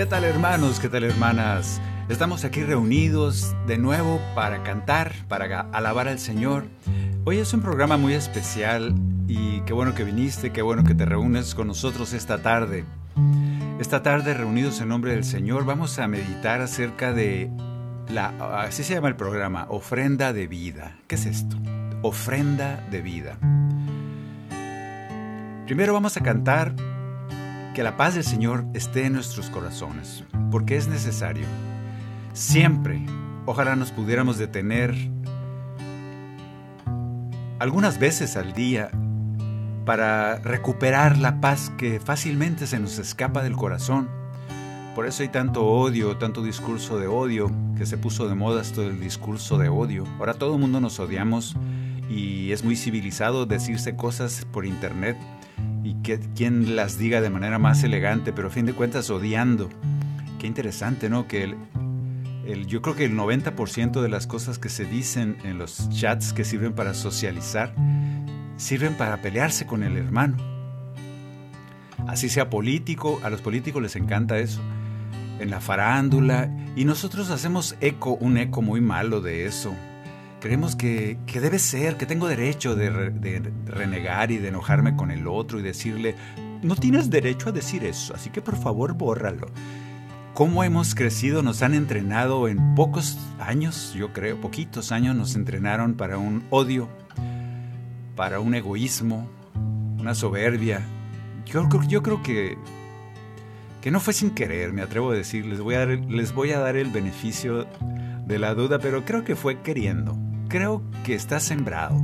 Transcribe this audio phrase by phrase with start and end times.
[0.00, 0.80] ¿Qué tal hermanos?
[0.80, 1.78] ¿Qué tal hermanas?
[2.08, 6.64] Estamos aquí reunidos de nuevo para cantar, para alabar al Señor.
[7.26, 8.94] Hoy es un programa muy especial
[9.28, 12.86] y qué bueno que viniste, qué bueno que te reúnes con nosotros esta tarde.
[13.78, 17.50] Esta tarde reunidos en nombre del Señor vamos a meditar acerca de
[18.08, 18.28] la,
[18.62, 20.96] así se llama el programa, ofrenda de vida.
[21.08, 21.58] ¿Qué es esto?
[22.00, 23.36] Ofrenda de vida.
[25.66, 26.74] Primero vamos a cantar
[27.74, 31.46] que la paz del Señor esté en nuestros corazones, porque es necesario.
[32.32, 33.00] Siempre,
[33.46, 34.94] ojalá nos pudiéramos detener
[37.58, 38.90] algunas veces al día
[39.84, 44.08] para recuperar la paz que fácilmente se nos escapa del corazón.
[44.94, 48.82] Por eso hay tanto odio, tanto discurso de odio, que se puso de moda esto
[48.82, 50.04] del discurso de odio.
[50.18, 51.54] Ahora todo el mundo nos odiamos
[52.08, 55.16] y es muy civilizado decirse cosas por internet
[55.82, 59.68] y que quien las diga de manera más elegante, pero a fin de cuentas odiando.
[60.38, 61.26] Qué interesante, ¿no?
[61.26, 61.54] Que
[62.46, 66.32] el, yo creo que el 90% de las cosas que se dicen en los chats
[66.32, 67.74] que sirven para socializar
[68.56, 70.36] sirven para pelearse con el hermano.
[72.06, 74.60] Así sea político, a los políticos les encanta eso.
[75.38, 79.74] En la farándula, y nosotros hacemos eco, un eco muy malo de eso.
[80.40, 84.96] Creemos que, que debe ser, que tengo derecho de, re, de renegar y de enojarme
[84.96, 86.14] con el otro y decirle,
[86.62, 89.48] no tienes derecho a decir eso, así que por favor bórralo
[90.34, 95.94] cómo hemos crecido, nos han entrenado en pocos años, yo creo, poquitos años nos entrenaron
[95.94, 96.88] para un odio,
[98.16, 99.28] para un egoísmo,
[99.98, 100.80] una soberbia.
[101.46, 102.56] Yo, yo creo que,
[103.80, 106.60] que no fue sin querer, me atrevo a decir, les voy a, les voy a
[106.60, 107.66] dar el beneficio
[108.26, 110.16] de la duda, pero creo que fue queriendo,
[110.50, 111.98] creo que está sembrado.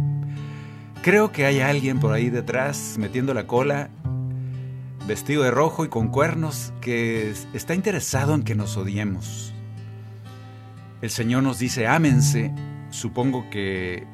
[1.02, 3.90] Creo que hay alguien por ahí detrás metiendo la cola
[5.06, 9.52] vestido de rojo y con cuernos, que está interesado en que nos odiemos.
[11.02, 12.52] El Señor nos dice, ámense.
[12.90, 14.06] Supongo que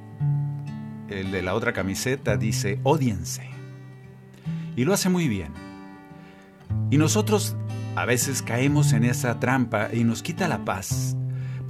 [1.09, 3.49] el de la otra camiseta dice, odiense.
[4.77, 5.53] Y lo hace muy bien.
[6.91, 7.57] Y nosotros
[7.97, 11.17] a veces caemos en esa trampa y nos quita la paz.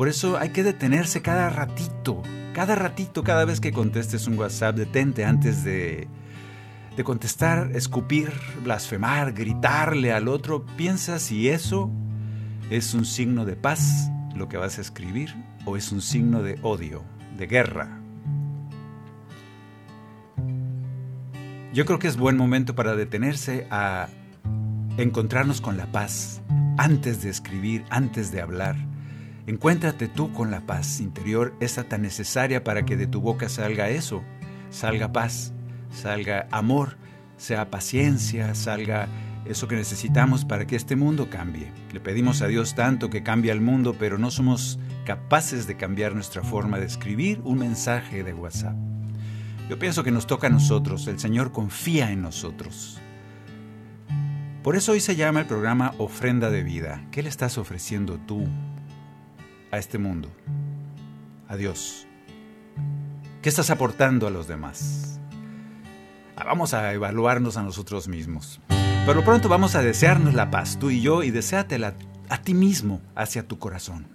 [0.02, 2.24] Por eso hay que detenerse cada ratito,
[2.54, 6.08] cada ratito, cada vez que contestes un WhatsApp, detente antes de
[6.96, 8.32] de contestar, escupir,
[8.64, 11.88] blasfemar, gritarle al otro, piensa si eso
[12.68, 15.36] es un signo de paz, lo que vas a escribir,
[15.66, 17.04] o es un signo de odio,
[17.38, 18.00] de guerra.
[21.72, 24.08] Yo creo que es buen momento para detenerse a
[24.96, 26.42] encontrarnos con la paz
[26.76, 28.91] antes de escribir, antes de hablar.
[29.46, 33.88] Encuéntrate tú con la paz interior, esa tan necesaria para que de tu boca salga
[33.88, 34.22] eso,
[34.70, 35.52] salga paz
[35.92, 36.96] salga amor,
[37.36, 39.08] sea paciencia, salga
[39.44, 41.72] eso que necesitamos para que este mundo cambie.
[41.92, 46.14] Le pedimos a Dios tanto que cambie al mundo, pero no somos capaces de cambiar
[46.14, 48.76] nuestra forma de escribir un mensaje de WhatsApp.
[49.68, 53.00] Yo pienso que nos toca a nosotros, el Señor confía en nosotros.
[54.62, 57.04] Por eso hoy se llama el programa Ofrenda de Vida.
[57.10, 58.46] ¿Qué le estás ofreciendo tú
[59.72, 60.28] a este mundo?
[61.48, 62.06] A Dios.
[63.40, 65.08] ¿Qué estás aportando a los demás?
[66.44, 68.60] vamos a evaluarnos a nosotros mismos.
[69.06, 71.94] Pero pronto vamos a desearnos la paz, tú y yo, y deséatela
[72.28, 74.06] a ti mismo, hacia tu corazón.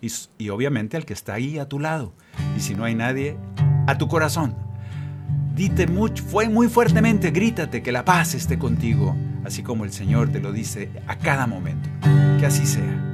[0.00, 2.14] Y, y, obviamente al que está ahí a tu lado.
[2.56, 3.36] Y si no hay nadie,
[3.86, 4.56] a tu corazón.
[5.54, 9.14] Dite mucho, fue muy fuertemente, grítate que la paz esté contigo,
[9.44, 11.88] así como el Señor te lo dice a cada momento.
[12.40, 13.13] Que así sea.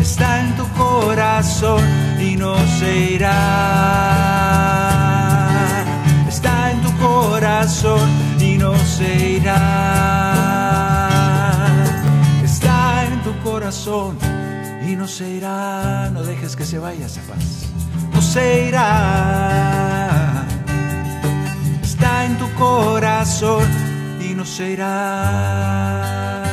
[0.00, 1.82] está en tu corazón
[2.20, 3.30] y no se irá.
[6.28, 9.60] Está en tu corazón y no se irá.
[12.44, 14.18] Está en tu corazón
[14.86, 16.10] y no se irá.
[16.10, 17.66] No dejes que se vaya esa paz.
[18.12, 20.44] No se irá.
[21.82, 23.64] Está en tu corazón
[24.20, 26.43] y no se irá.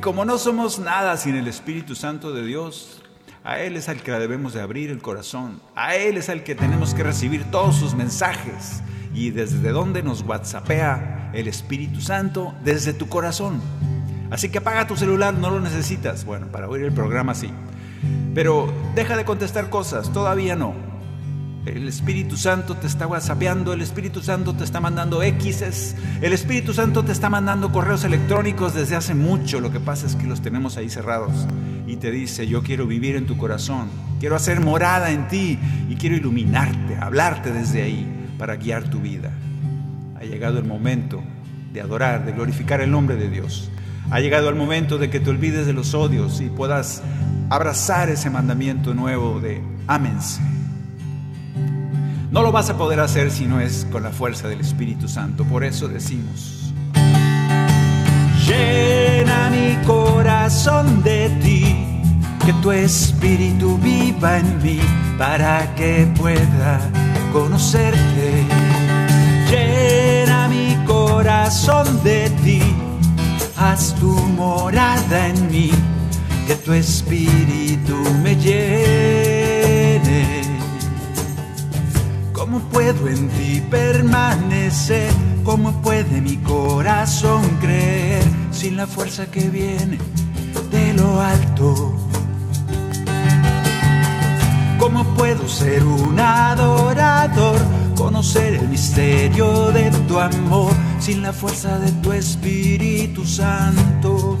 [0.00, 3.02] Como no somos nada sin el Espíritu Santo de Dios,
[3.44, 5.60] a Él es al que debemos de abrir el corazón.
[5.74, 8.82] A Él es al que tenemos que recibir todos sus mensajes.
[9.14, 13.60] Y desde donde nos whatsappea el Espíritu Santo, desde tu corazón.
[14.30, 16.24] Así que apaga tu celular, no lo necesitas.
[16.24, 17.50] Bueno, para oír el programa sí.
[18.34, 20.89] Pero deja de contestar cosas, todavía no.
[21.66, 26.72] El Espíritu Santo te está whatsappeando, el Espíritu Santo te está mandando X's, el Espíritu
[26.72, 29.60] Santo te está mandando correos electrónicos desde hace mucho.
[29.60, 31.46] Lo que pasa es que los tenemos ahí cerrados.
[31.86, 33.90] Y te dice, yo quiero vivir en tu corazón,
[34.20, 35.58] quiero hacer morada en ti
[35.90, 38.06] y quiero iluminarte, hablarte desde ahí
[38.38, 39.30] para guiar tu vida.
[40.18, 41.22] Ha llegado el momento
[41.74, 43.70] de adorar, de glorificar el nombre de Dios.
[44.10, 47.02] Ha llegado el momento de que te olvides de los odios y puedas
[47.50, 50.40] abrazar ese mandamiento nuevo de ámense
[52.30, 55.44] no lo vas a poder hacer si no es con la fuerza del Espíritu Santo.
[55.44, 56.72] Por eso decimos,
[58.46, 61.76] llena mi corazón de ti,
[62.44, 64.80] que tu Espíritu viva en mí
[65.18, 66.80] para que pueda
[67.32, 68.44] conocerte.
[69.50, 72.62] Llena mi corazón de ti,
[73.56, 75.70] haz tu morada en mí,
[76.46, 79.29] que tu Espíritu me llene
[82.50, 85.12] ¿Cómo puedo en ti permanecer?
[85.44, 89.98] ¿Cómo puede mi corazón creer sin la fuerza que viene
[90.72, 91.94] de lo alto?
[94.80, 97.60] ¿Cómo puedo ser un adorador?
[97.96, 104.36] Conocer el misterio de tu amor sin la fuerza de tu Espíritu Santo.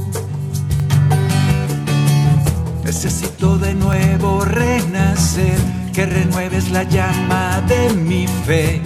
[2.82, 8.80] Necesito de nuevo renacer que renueves la llama de mi fe,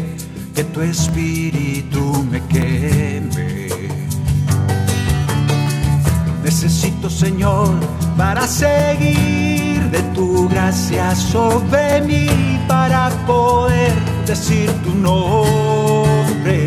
[0.54, 3.68] que tu espíritu me queme.
[6.42, 7.74] Necesito, Señor,
[8.16, 12.26] para seguir de tu gracia sobre mí,
[12.68, 13.92] para poder
[14.26, 16.66] decir tu nombre.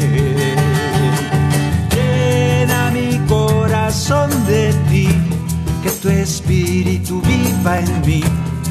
[1.93, 5.09] Llena mi corazón de ti,
[5.83, 8.23] que tu espíritu viva en mí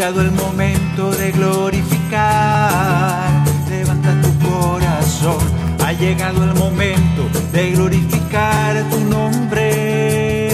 [0.00, 3.44] Llegado el momento de glorificar.
[3.68, 5.36] Levanta tu corazón.
[5.84, 10.48] Ha llegado el momento de glorificar tu nombre.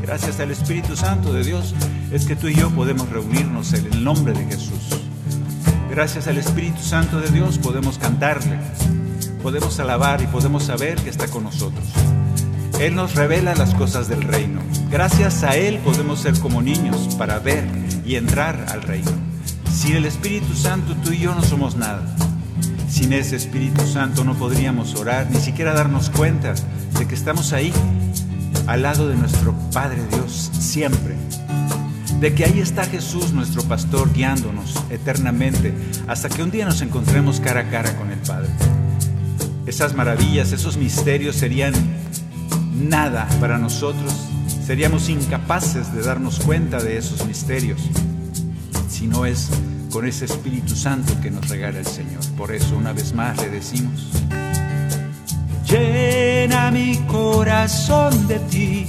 [0.00, 1.74] Gracias al Espíritu Santo de Dios
[2.12, 4.90] es que tú y yo podemos reunirnos en el nombre de Jesús.
[5.90, 8.56] Gracias al Espíritu Santo de Dios podemos cantarle,
[9.42, 11.88] podemos alabar y podemos saber que está con nosotros.
[12.80, 14.60] Él nos revela las cosas del reino.
[14.90, 17.64] Gracias a Él podemos ser como niños para ver
[18.04, 19.10] y entrar al reino.
[19.72, 22.02] Sin el Espíritu Santo tú y yo no somos nada.
[22.88, 26.54] Sin ese Espíritu Santo no podríamos orar, ni siquiera darnos cuenta
[26.98, 27.72] de que estamos ahí,
[28.66, 31.16] al lado de nuestro Padre Dios, siempre.
[32.20, 35.74] De que ahí está Jesús, nuestro pastor, guiándonos eternamente,
[36.06, 38.50] hasta que un día nos encontremos cara a cara con el Padre.
[39.66, 41.74] Esas maravillas, esos misterios serían
[42.74, 44.12] nada para nosotros,
[44.66, 47.80] seríamos incapaces de darnos cuenta de esos misterios,
[48.88, 49.48] si no es
[49.90, 52.20] con ese Espíritu Santo que nos regala el Señor.
[52.36, 54.10] Por eso una vez más le decimos,
[55.68, 58.86] llena mi corazón de ti,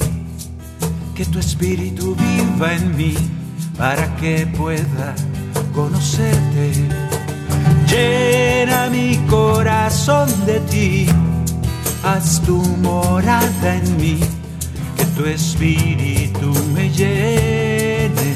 [1.13, 3.15] que tu espíritu viva en mí
[3.77, 5.15] para que pueda
[5.73, 6.71] conocerte.
[7.87, 11.07] Llena mi corazón de ti,
[12.05, 14.19] haz tu morada en mí,
[14.95, 18.35] que tu espíritu me llene,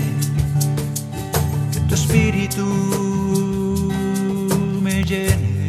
[1.71, 2.65] que tu espíritu
[4.81, 5.59] me llene.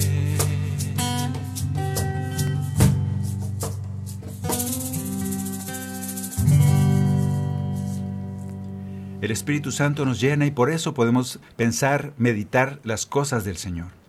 [9.21, 14.00] El Espíritu Santo nos llena y por eso podemos pensar, meditar las cosas del Señor.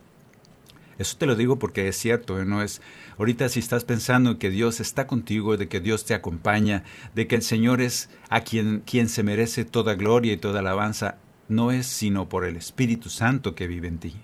[0.97, 2.45] Eso te lo digo porque es cierto, ¿eh?
[2.45, 2.81] no es
[3.17, 6.83] ahorita si estás pensando que Dios está contigo, de que Dios te acompaña,
[7.15, 11.17] de que el Señor es a quien quien se merece toda gloria y toda alabanza,
[11.47, 14.15] no es sino por el Espíritu Santo que vive en ti.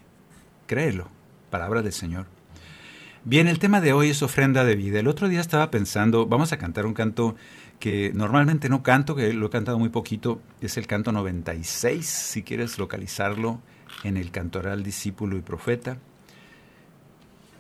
[0.68, 1.10] Créelo,
[1.50, 2.28] palabra del Señor.
[3.24, 5.00] Bien, el tema de hoy es ofrenda de vida.
[5.00, 7.36] El otro día estaba pensando, vamos a cantar un canto
[7.80, 12.44] que normalmente no canto, que lo he cantado muy poquito, es el canto 96, si
[12.44, 13.60] quieres localizarlo
[14.04, 15.98] en el cantoral discípulo y profeta,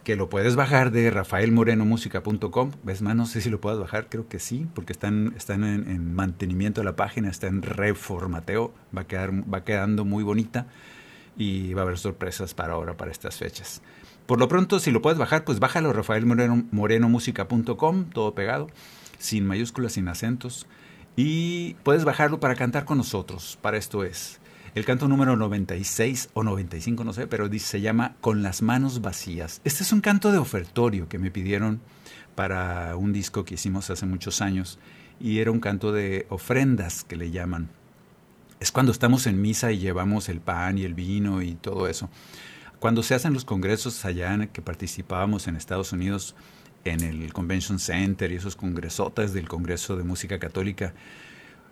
[0.07, 4.29] que lo puedes bajar de rafaelmorenomusica.com, ves más, no sé si lo puedes bajar, creo
[4.29, 9.03] que sí, porque están, están en, mantenimiento de la página, está en reformateo, va, a
[9.05, 10.67] quedar, va quedando muy bonita
[11.35, 13.81] y va a haber sorpresas para ahora, para estas fechas.
[14.27, 18.69] Por lo pronto, si lo puedes bajar, pues bájalo rafaelmorenomusica.com, todo pegado
[19.19, 20.67] sin mayúsculas, sin acentos.
[21.17, 23.59] Y puedes bajarlo para cantar con nosotros.
[23.61, 24.39] Para esto es
[24.77, 29.59] el canto número 96 o 95, no sé, pero se llama Con las manos vacías.
[29.63, 31.81] Este es un canto de ofertorio que me pidieron
[32.35, 34.77] para un disco que hicimos hace muchos años
[35.19, 37.69] y era un canto de ofrendas que le llaman.
[38.59, 42.11] Es cuando estamos en misa y llevamos el pan y el vino y todo eso.
[42.79, 46.35] Cuando se hacen los congresos allá en que participábamos en Estados Unidos,
[46.85, 50.93] en el Convention Center y esos congresotas del Congreso de Música Católica,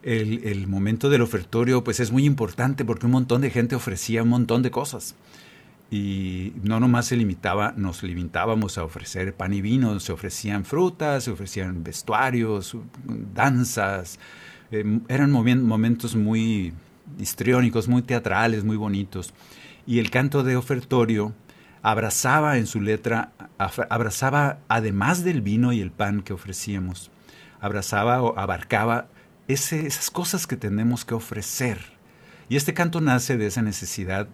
[0.06, 4.30] el, momento del ofertorio pues es muy importante porque un montón de gente ofrecía un
[4.30, 5.16] montón de cosas.
[5.92, 11.24] Y no nomás se limitaba, nos limitábamos a ofrecer pan y vino, se ofrecían frutas,
[11.24, 12.78] se ofrecían vestuarios,
[13.34, 14.20] danzas.
[14.72, 16.74] Eh, eran momentos muy
[17.20, 19.34] histriónicos, muy teatrales, muy bonitos.
[19.88, 21.34] Y el canto de ofertorio
[21.82, 27.12] abrazaba en su letra, abrazaba además del vino y el pan que ofrecíamos,
[27.60, 29.08] abrazaba o abarcaba
[29.48, 31.80] esas cosas que tenemos que ofrecer.
[32.50, 34.28] Y este canto nace de esa necesidad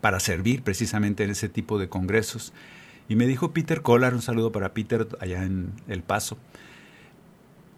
[0.00, 2.52] para servir precisamente en ese tipo de congresos.
[3.08, 6.38] Y me dijo Peter Collar, un saludo para Peter allá en El Paso.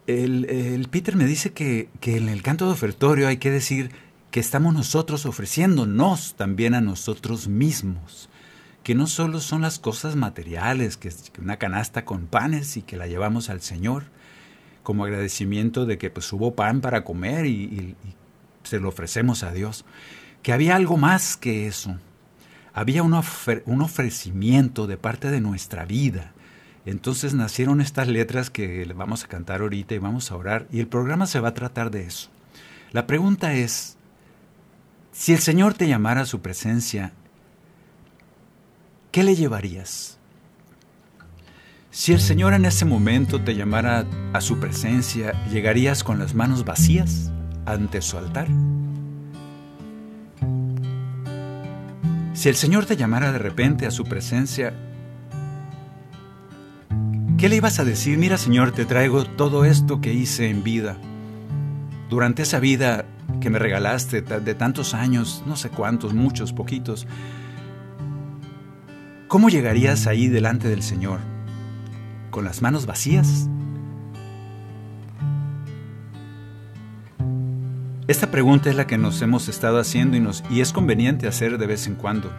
[0.07, 3.91] El, Peter me dice que, que en el canto de ofertorio hay que decir
[4.31, 8.29] que estamos nosotros ofreciéndonos también a nosotros mismos
[8.87, 12.95] que no solo son las cosas materiales, que es una canasta con panes y que
[12.95, 14.05] la llevamos al Señor,
[14.87, 17.97] como agradecimiento de que pues hubo pan para comer y,
[18.63, 19.83] se lo ofrecemos a Dios,
[20.41, 21.97] que había algo más que eso,
[22.71, 23.13] había un,
[23.65, 26.31] un ofrecimiento de parte de nuestra vida.
[26.85, 30.87] Entonces nacieron estas letras que vamos a cantar ahorita y vamos a orar y el
[30.87, 32.29] programa se va a tratar de eso.
[32.93, 33.97] La pregunta es,
[35.11, 37.11] si el Señor te llamara a su presencia
[39.11, 40.16] ¿qué le llevarías?
[41.97, 46.63] Si el Señor en ese momento te llamara a su presencia, ¿llegarías con las manos
[46.63, 47.31] vacías
[47.65, 48.47] ante su altar?
[52.33, 54.75] Si el Señor te llamara de repente a su presencia,
[57.39, 58.19] ¿qué le ibas a decir?
[58.19, 60.97] Mira Señor, te traigo todo esto que hice en vida.
[62.11, 63.05] Durante esa vida
[63.41, 67.07] que me regalaste de tantos años, no sé cuántos, muchos, poquitos,
[69.27, 71.36] ¿Cómo llegarías ahí delante del Señor?
[72.37, 73.49] ¿Con las manos vacías?
[78.07, 81.65] Esta pregunta es la que nos hemos estado haciendo y, nos, es conveniente hacer de
[81.65, 82.31] vez en cuando.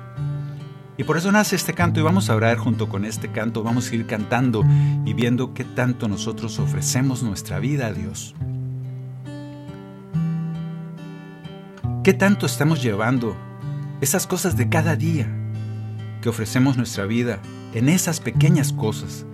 [0.97, 3.91] Y por eso nace este canto y vamos a orar junto con este canto, vamos
[3.91, 4.63] a ir cantando
[5.05, 8.37] y viendo qué tanto nosotros ofrecemos nuestra vida a Dios.
[12.05, 13.37] ¿Qué tanto estamos llevando
[14.01, 15.27] esas cosas de cada día?
[16.23, 17.41] que ofrecemos nuestra vida
[17.75, 19.25] en esas pequeñas cosas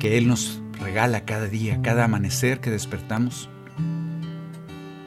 [0.00, 3.48] que Él nos regala cada día, cada amanecer que despertamos.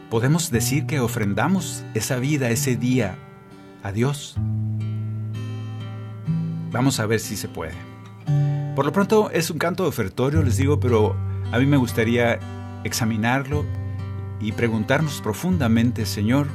[0.09, 3.17] Podemos decir que ofrendamos esa vida, ese día
[3.81, 4.37] a Dios.
[6.71, 7.73] Vamos a ver si se puede.
[8.75, 11.15] Por lo pronto es un canto ofertorio, les digo, pero
[11.51, 12.39] a mí me gustaría
[12.83, 13.65] examinarlo
[14.39, 16.47] y preguntarnos profundamente, Señor,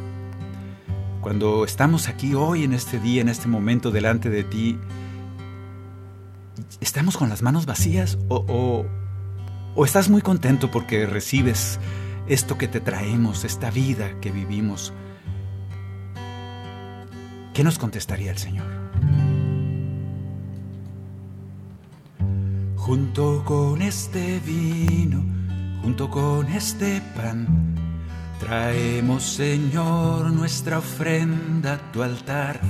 [1.20, 4.78] cuando estamos aquí hoy en este día, en este momento delante de ti,
[6.80, 8.84] ¿estamos con las manos vacías o,
[9.74, 11.78] o, estás muy contento porque recibes
[12.28, 14.92] esto que te traemos, esta vida que vivimos?
[17.54, 18.66] ¿Qué nos contestaría el Señor?
[22.76, 25.22] Junto con este vino,
[25.82, 27.74] junto con este pan,
[28.38, 32.60] traemos Señor nuestra ofrenda a tu altar,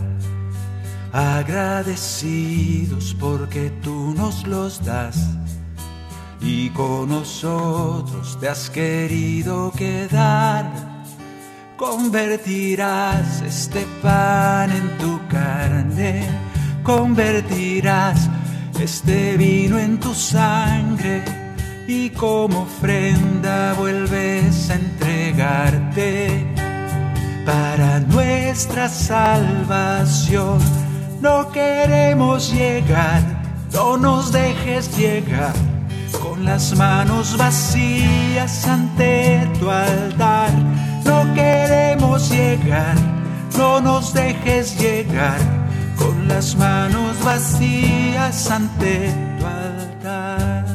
[1.13, 5.17] agradecidos porque tú nos los das
[6.41, 10.89] y con nosotros te has querido quedar
[11.79, 16.27] Convertirás este pan en tu carne,
[16.83, 18.29] convertirás
[18.81, 21.23] este vino en tu sangre
[21.87, 26.53] y como ofrenda vuelves a entregarte
[27.47, 30.59] para nuestra salvación.
[31.21, 33.23] No queremos llegar,
[33.73, 35.53] no nos dejes llegar.
[36.23, 40.51] Con las manos vacías ante tu altar.
[41.05, 42.95] No queremos llegar,
[43.57, 45.39] no nos dejes llegar.
[45.97, 50.67] Con las manos vacías ante tu altar.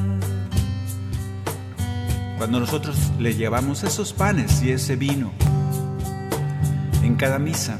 [2.38, 5.31] Cuando nosotros le llevamos esos panes y ese vino,
[7.01, 7.77] en cada misa,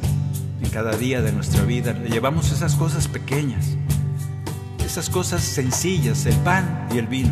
[0.74, 3.77] cada día de nuestra vida, le llevamos esas cosas pequeñas,
[4.84, 7.32] esas cosas sencillas, el pan y el vino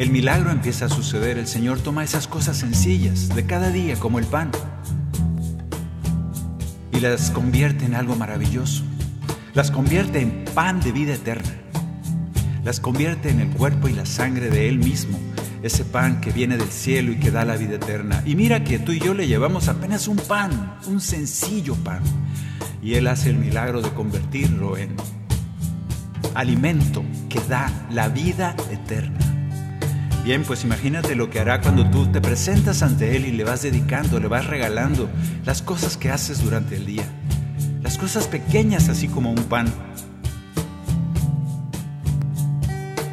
[0.00, 1.36] el milagro empieza a suceder.
[1.36, 4.50] El Señor toma esas cosas sencillas de cada día, como el pan,
[6.90, 8.82] y las convierte en algo maravilloso.
[9.52, 11.50] Las convierte en pan de vida eterna.
[12.64, 15.18] Las convierte en el cuerpo y la sangre de Él mismo,
[15.62, 18.22] ese pan que viene del cielo y que da la vida eterna.
[18.24, 22.02] Y mira que tú y yo le llevamos apenas un pan, un sencillo pan.
[22.82, 24.96] Y Él hace el milagro de convertirlo en
[26.34, 29.18] alimento que da la vida eterna.
[30.24, 33.62] Bien, pues imagínate lo que hará cuando tú te presentas ante Él y le vas
[33.62, 35.08] dedicando, le vas regalando
[35.44, 37.04] las cosas que haces durante el día.
[37.82, 39.66] Las cosas pequeñas así como un pan.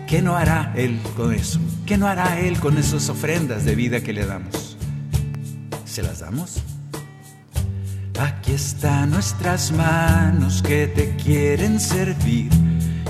[0.07, 1.59] ¿Qué no hará Él con eso?
[1.87, 4.77] ¿Qué no hará Él con esas ofrendas de vida que le damos?
[5.85, 6.61] ¿Se las damos?
[8.19, 12.51] Aquí están nuestras manos que te quieren servir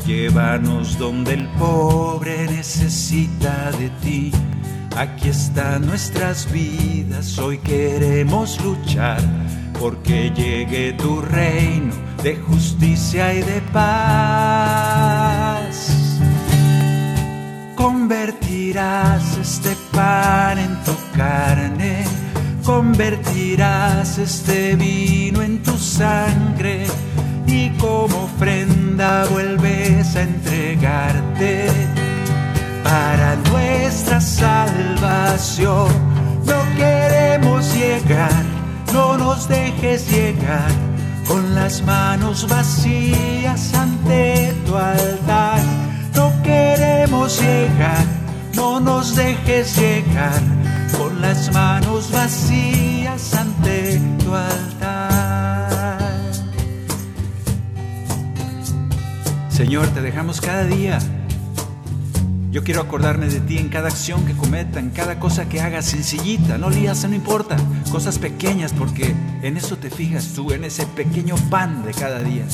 [0.08, 4.32] Llévanos donde el pobre necesita de ti.
[4.96, 9.20] Aquí están nuestras vidas, hoy queremos luchar
[9.78, 15.27] porque llegue tu reino de justicia y de paz.
[18.48, 22.06] Convertirás este pan en tu carne,
[22.64, 26.86] convertirás este vino en tu sangre
[27.46, 31.68] y como ofrenda vuelves a entregarte
[32.86, 35.90] para nuestra salvación.
[36.46, 38.44] No queremos llegar,
[38.94, 40.72] no nos dejes llegar
[41.28, 45.60] con las manos vacías ante tu altar.
[46.16, 48.17] No queremos llegar,
[48.58, 50.41] no nos dejes llegar
[50.98, 55.70] con las manos vacías ante tu altar.
[59.50, 61.00] Señor, te dejamos cada día.
[62.52, 65.84] Yo quiero acordarme de ti en cada acción que cometa, en cada cosa que haga,
[65.84, 67.56] sencillita, no lías, no importa,
[67.91, 72.46] cosas pequeñas, porque en eso te fijas tú, en ese pequeño pan de cada día.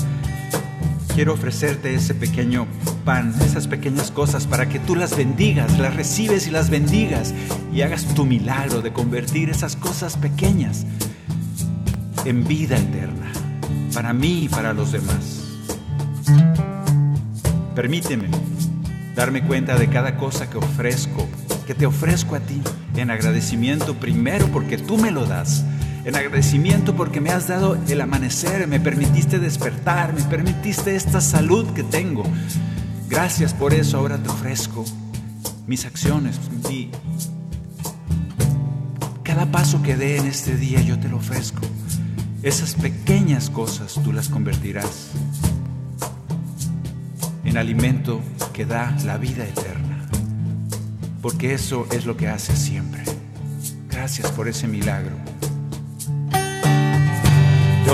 [1.16, 2.66] Quiero ofrecerte ese pequeño
[3.06, 7.36] pan, esas pequeñas cosas para que tú las bendigas, las recibes y las bendigas
[7.72, 10.88] y hagas tu milagro de convertir esas cosas pequeñas
[12.26, 13.32] en vida eterna,
[13.94, 15.44] para mí y para los demás.
[17.76, 18.30] Permíteme
[19.16, 21.28] darme cuenta de cada cosa que ofrezco,
[21.68, 22.60] que te ofrezco a ti,
[22.96, 25.64] en agradecimiento primero porque tú me lo das,
[26.06, 31.68] en agradecimiento porque me has dado el amanecer, me permitiste despertar, me permitiste esta salud
[31.74, 32.24] que tengo.
[33.10, 34.84] Gracias por eso, ahora te ofrezco
[35.68, 36.90] mis acciones, mi,
[39.24, 41.62] cada paso que dé en este día yo te lo ofrezco.
[42.42, 45.12] Esas pequeñas cosas tú las convertirás
[47.46, 50.10] en alimento que da la vida eterna.
[51.22, 53.04] Porque eso es lo que hace siempre.
[53.90, 55.33] Gracias por ese milagro.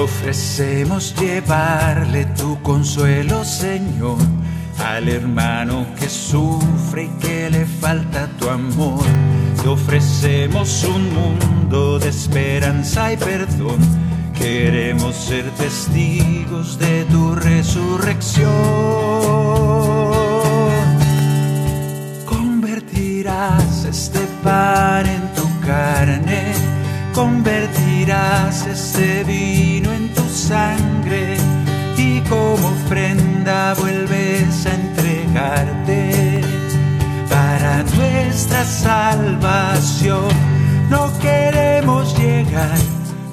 [0.02, 4.18] Ofrecemos llevarle tu consuelo, Señor,
[4.82, 9.04] al hermano que sufre y que le falta tu amor.
[9.62, 13.80] Te ofrecemos un mundo de esperanza y perdón.
[14.34, 18.50] Queremos ser testigos de tu resurrección.
[22.26, 26.54] Convertirás este pan en tu carne,
[27.20, 31.36] convertirás este vino en tu sangre
[31.98, 36.42] y como ofrenda vuelves a entregarte
[37.30, 40.30] para nuestra salvación.
[40.90, 42.80] No queremos llegar,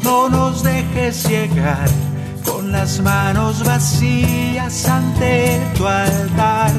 [0.03, 1.89] no nos dejes llegar
[2.45, 6.73] con las manos vacías ante tu altar.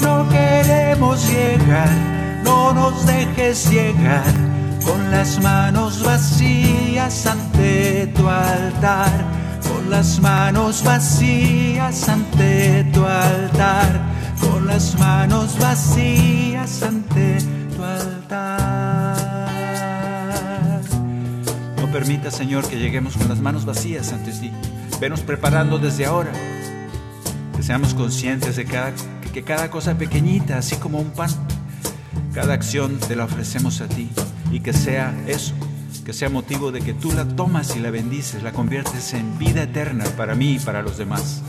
[0.00, 1.92] No queremos llegar,
[2.42, 9.10] no nos dejes llegar con las manos vacías ante tu altar.
[9.68, 14.00] Con las manos vacías ante tu altar.
[14.40, 17.38] Con las manos vacías ante
[17.74, 19.14] tu altar.
[21.80, 24.52] No permita, Señor, que lleguemos con las manos vacías ante ti.
[25.00, 26.32] Venos preparando desde ahora.
[27.56, 31.30] Que seamos conscientes de que cada cosa pequeñita, así como un pan,
[32.32, 34.10] cada acción te la ofrecemos a ti.
[34.54, 35.52] Y que sea eso,
[36.04, 39.64] que sea motivo de que tú la tomas y la bendices, la conviertes en vida
[39.64, 41.42] eterna para mí y para los demás.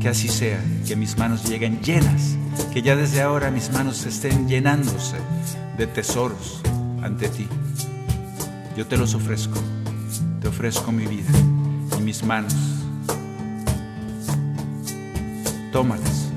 [0.00, 2.36] Que así sea, que mis manos lleguen llenas,
[2.70, 5.16] que ya desde ahora mis manos estén llenándose
[5.78, 6.60] de tesoros
[7.02, 7.48] ante ti.
[8.76, 9.58] Yo te los ofrezco,
[10.42, 11.30] te ofrezco mi vida
[11.98, 12.54] y mis manos
[15.72, 16.28] Tómalas.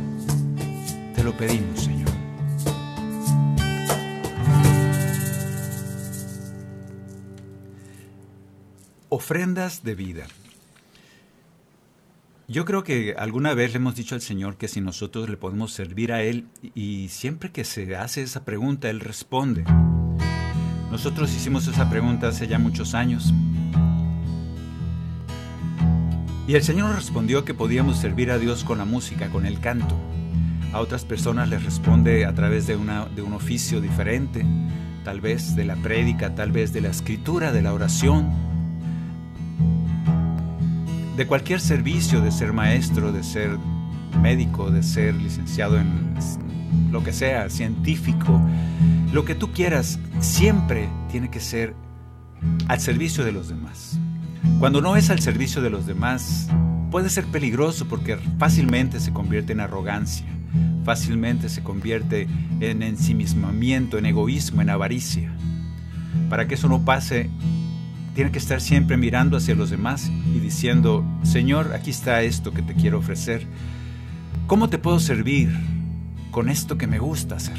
[1.14, 1.95] Te lo pedimos, Señor.
[9.26, 10.28] Ofrendas de vida.
[12.48, 15.74] Yo creo que alguna vez le hemos dicho al Señor que si nosotros le podemos
[15.74, 19.64] servir a Él y siempre que se hace esa pregunta, Él responde.
[20.92, 23.34] Nosotros hicimos esa pregunta hace ya muchos años
[26.48, 29.98] y el Señor respondió que podíamos servir a Dios con la música, con el canto.
[30.72, 34.46] A otras personas les responde a través de, una, de un oficio diferente,
[35.04, 38.54] tal vez de la prédica, tal vez de la escritura, de la oración,
[41.16, 43.58] de cualquier servicio, de ser maestro, de ser
[44.22, 46.14] médico, de ser licenciado en
[46.92, 48.42] lo que sea, científico,
[49.12, 51.74] lo que tú quieras, siempre tiene que ser
[52.68, 54.00] al servicio de los demás.
[54.60, 56.50] Cuando no es al servicio de los demás,
[56.92, 60.28] puede ser peligroso porque fácilmente se convierte en arrogancia,
[60.84, 62.28] fácilmente se convierte
[62.60, 65.34] en ensimismamiento, en egoísmo, en avaricia.
[66.30, 67.30] Para que eso no pase,
[68.16, 72.62] tiene que estar siempre mirando hacia los demás y diciendo, Señor, aquí está esto que
[72.62, 73.46] te quiero ofrecer.
[74.48, 75.52] ¿Cómo te puedo servir
[76.32, 77.58] con esto que me gusta hacer?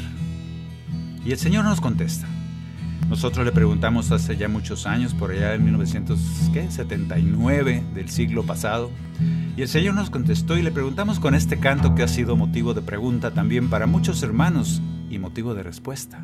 [1.23, 2.25] Y el Señor nos contesta.
[3.07, 8.89] Nosotros le preguntamos hace ya muchos años, por allá en 1979 del siglo pasado,
[9.55, 12.73] y el Señor nos contestó y le preguntamos con este canto que ha sido motivo
[12.73, 16.21] de pregunta también para muchos hermanos y motivo de respuesta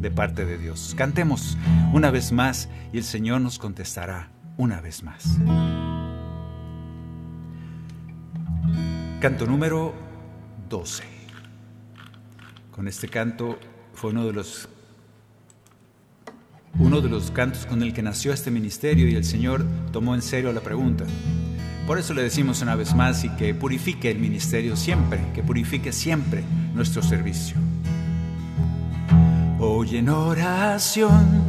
[0.00, 0.94] de parte de Dios.
[0.96, 1.56] Cantemos
[1.92, 5.38] una vez más y el Señor nos contestará una vez más.
[9.20, 9.94] Canto número
[10.68, 11.02] 12.
[12.70, 13.58] Con este canto
[13.94, 14.68] fue uno de los
[16.78, 20.22] uno de los cantos con el que nació este ministerio y el Señor tomó en
[20.22, 21.04] serio la pregunta.
[21.88, 25.90] Por eso le decimos una vez más y que purifique el ministerio siempre, que purifique
[25.90, 27.56] siempre nuestro servicio.
[29.80, 31.44] Hoy en oración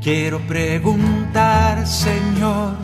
[0.00, 2.76] quiero preguntar, Señor,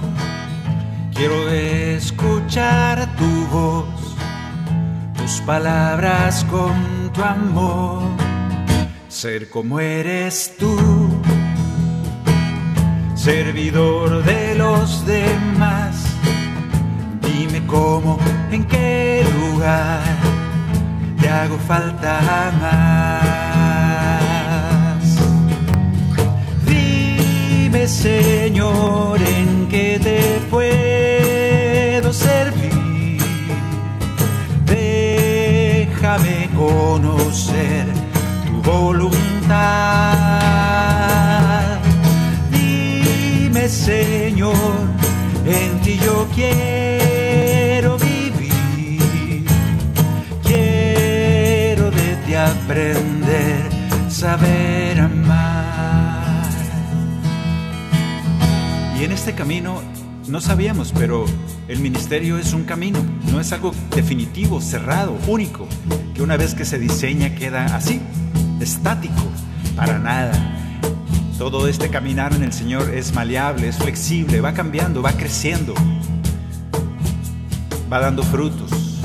[1.14, 4.14] quiero escuchar tu voz,
[5.16, 8.02] tus palabras con tu amor
[9.08, 10.76] ser como eres tú,
[13.14, 16.04] servidor de los demás.
[17.22, 18.18] Dime cómo,
[18.50, 20.02] en qué lugar
[21.20, 23.29] te hago falta más.
[27.88, 33.18] Señor, en qué te puedo servir.
[34.66, 37.86] Déjame conocer
[38.62, 39.18] voluntad.
[42.50, 44.54] Dime, Señor,
[45.46, 49.44] en ti yo quiero vivir.
[50.42, 53.68] Quiero de ti aprender,
[54.08, 54.89] saber
[59.00, 59.80] Y en este camino
[60.28, 61.24] no sabíamos, pero
[61.68, 62.98] el ministerio es un camino,
[63.32, 65.66] no es algo definitivo, cerrado, único,
[66.14, 67.98] que una vez que se diseña queda así,
[68.60, 69.22] estático,
[69.74, 70.32] para nada.
[71.38, 75.72] Todo este caminar en el Señor es maleable, es flexible, va cambiando, va creciendo.
[77.90, 79.00] va dando frutos.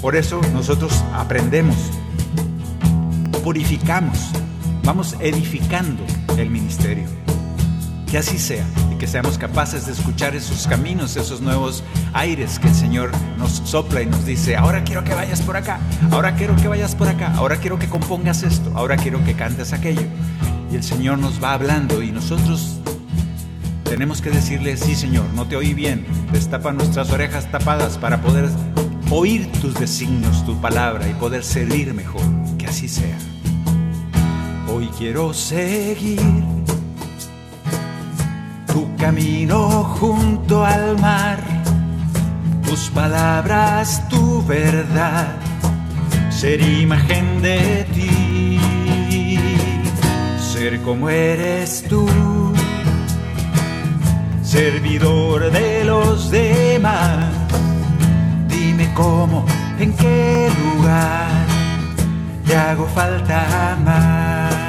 [0.00, 1.90] Por eso nosotros aprendemos,
[3.42, 4.30] purificamos,
[4.84, 6.04] vamos edificando
[6.38, 7.23] el ministerio.
[8.14, 12.68] Que así sea y que seamos capaces de escuchar esos caminos, esos nuevos aires que
[12.68, 15.80] el Señor nos sopla y nos dice, ahora quiero que vayas por acá,
[16.12, 19.72] ahora quiero que vayas por acá, ahora quiero que compongas esto, ahora quiero que cantes
[19.72, 20.04] aquello.
[20.70, 22.78] Y el Señor nos va hablando y nosotros
[23.82, 28.48] tenemos que decirle, sí Señor, no te oí bien, destapa nuestras orejas tapadas para poder
[29.10, 32.22] oír tus designios, tu palabra y poder servir mejor.
[32.58, 33.18] Que así sea.
[34.68, 36.53] Hoy quiero seguir
[38.74, 41.38] tu camino junto al mar,
[42.66, 45.28] tus palabras, tu verdad,
[46.28, 48.60] ser imagen de ti,
[50.52, 52.06] ser como eres tú,
[54.42, 57.44] servidor de los demás.
[58.94, 59.44] Cómo,
[59.80, 61.46] en qué lugar
[62.46, 64.63] te hago falta más.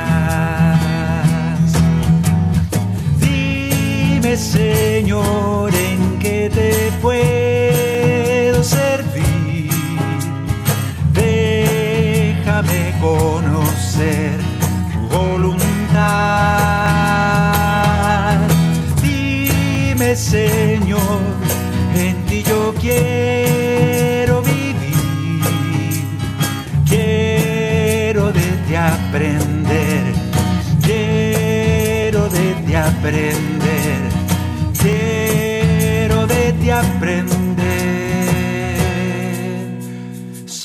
[4.37, 9.69] Señor, en qué te puedo servir.
[11.13, 14.37] Déjame conocer
[14.91, 15.65] tu voluntad.
[19.01, 21.21] Dime, Señor,
[21.95, 24.43] en ti yo quiero
[29.15, 30.13] aprender,
[30.83, 33.54] quiero de ti aprender, quiero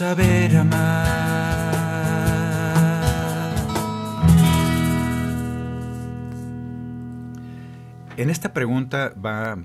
[0.00, 1.76] saber amar.
[8.16, 9.58] En esta pregunta va,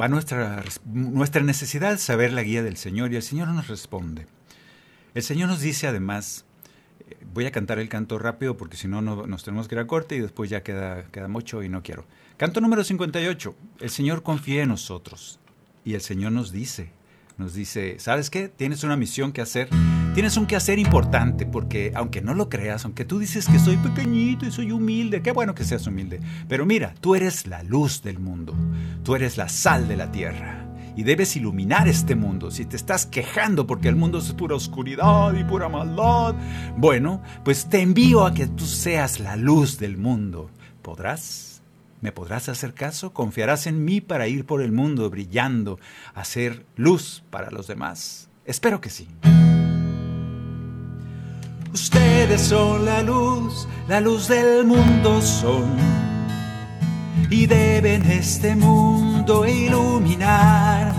[0.00, 4.26] va nuestra, nuestra necesidad de saber la guía del Señor y el Señor nos responde.
[5.14, 6.44] El Señor nos dice además
[7.32, 10.16] voy a cantar el canto rápido porque si no, nos tenemos que ir a corte
[10.16, 12.06] y después ya queda, queda mucho y no quiero.
[12.38, 13.54] Canto número 58.
[13.78, 15.38] El Señor confía en nosotros
[15.84, 16.90] y el Señor nos dice,
[17.36, 18.48] nos dice, ¿sabes qué?
[18.48, 19.68] Tienes una misión que hacer.
[20.14, 23.76] Tienes un que hacer importante porque aunque no lo creas, aunque tú dices que soy
[23.76, 26.20] pequeñito y soy humilde, qué bueno que seas humilde.
[26.48, 28.54] Pero mira, tú eres la luz del mundo.
[29.02, 30.64] Tú eres la sal de la tierra
[30.96, 32.50] y debes iluminar este mundo.
[32.50, 36.34] Si te estás quejando porque el mundo es pura oscuridad y pura maldad,
[36.76, 40.50] bueno, pues te envío a que tú seas la luz del mundo.
[40.82, 41.53] ¿Podrás?
[42.04, 43.14] ¿Me podrás hacer caso?
[43.14, 45.80] ¿Confiarás en mí para ir por el mundo brillando,
[46.14, 48.28] hacer luz para los demás?
[48.44, 49.08] Espero que sí.
[51.72, 55.64] Ustedes son la luz, la luz del mundo son
[57.30, 60.92] y deben este mundo iluminar.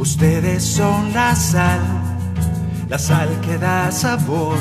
[0.00, 1.82] Ustedes son la sal,
[2.88, 4.58] la sal que da sabor,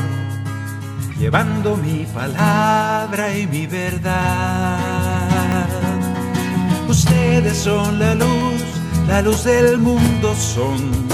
[1.20, 5.68] llevando mi palabra y mi verdad.
[6.88, 8.64] Ustedes son la luz,
[9.08, 11.08] la luz del mundo son.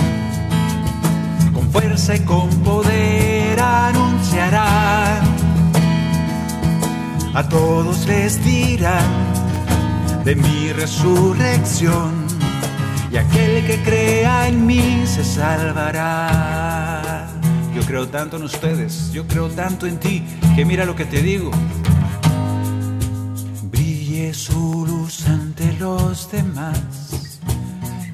[1.54, 5.34] Con fuerza y con poder anunciarán
[7.36, 9.34] a todos les dirán
[10.24, 12.28] de mi resurrección
[13.12, 17.13] y aquel que crea en mí se salvará.
[17.76, 20.24] Yo creo tanto en ustedes, yo creo tanto en ti,
[20.56, 21.50] que mira lo que te digo.
[23.64, 27.30] Brille su luz ante los demás,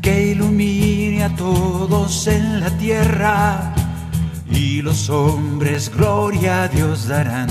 [0.02, 3.74] que ilumine a todos en la tierra,
[4.50, 7.50] y los hombres gloria a Dios darán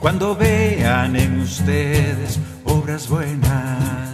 [0.00, 4.10] cuando vean en ustedes obras buenas.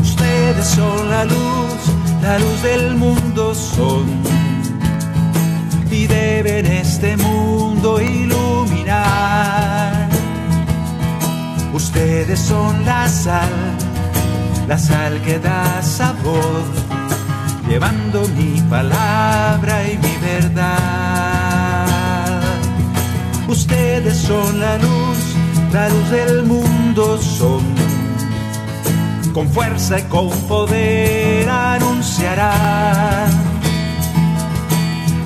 [0.00, 1.80] Ustedes son la luz,
[2.22, 4.06] la luz del mundo son
[5.96, 10.08] y deben este mundo iluminar.
[11.72, 13.48] Ustedes son la sal,
[14.68, 16.64] la sal que da sabor,
[17.68, 21.86] llevando mi palabra y mi verdad.
[23.48, 25.18] Ustedes son la luz,
[25.72, 27.64] la luz del mundo son.
[29.32, 33.45] Con fuerza y con poder anunciarán.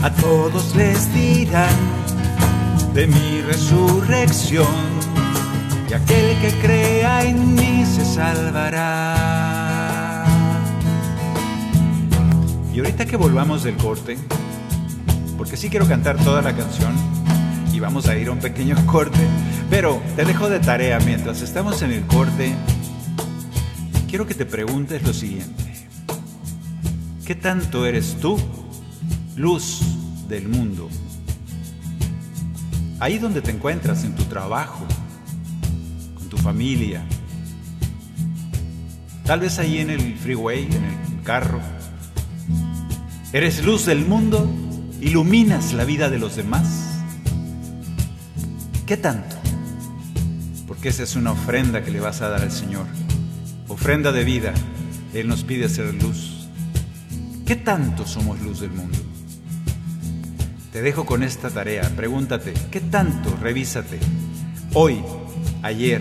[0.03, 1.69] A todos les dirán
[2.95, 4.67] de mi resurrección.
[5.91, 10.25] Y aquel que crea en mí se salvará.
[12.73, 14.17] Y ahorita que volvamos del corte,
[15.37, 16.95] porque sí quiero cantar toda la canción,
[17.73, 19.21] y vamos a ir a un pequeño corte.
[19.69, 22.55] Pero te dejo de tarea mientras estamos en el corte.
[24.09, 25.87] quiero que te preguntes lo siguiente.
[27.27, 28.39] ¿Qué tanto eres tú,
[29.37, 29.81] luz
[30.29, 30.89] del mundo?
[32.99, 34.87] Ahí donde te encuentras, en tu trabajo,
[36.15, 37.03] con tu familia,
[39.25, 41.61] tal vez ahí en el freeway, en el carro.
[43.33, 44.51] ¿Eres luz del mundo?
[45.01, 46.99] ¿Iluminas la vida de los demás?
[48.87, 49.37] ¿Qué tanto?
[50.67, 52.87] Porque esa es una ofrenda que le vas a dar al Señor.
[53.69, 54.53] Ofrenda de vida.
[55.15, 56.49] Él nos pide ser luz.
[57.47, 58.99] ¿Qué tanto somos luz del mundo?
[60.73, 61.83] Te dejo con esta tarea.
[61.97, 63.37] Pregúntate, ¿qué tanto?
[63.41, 63.99] Revísate.
[64.73, 65.03] Hoy,
[65.63, 66.01] ayer,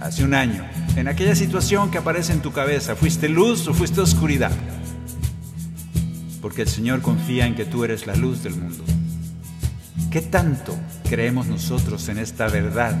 [0.00, 4.00] hace un año, en aquella situación que aparece en tu cabeza, ¿fuiste luz o fuiste
[4.00, 4.52] oscuridad?
[6.40, 8.84] Porque el Señor confía en que tú eres la luz del mundo.
[10.12, 12.94] ¿Qué tanto creemos nosotros en esta verdad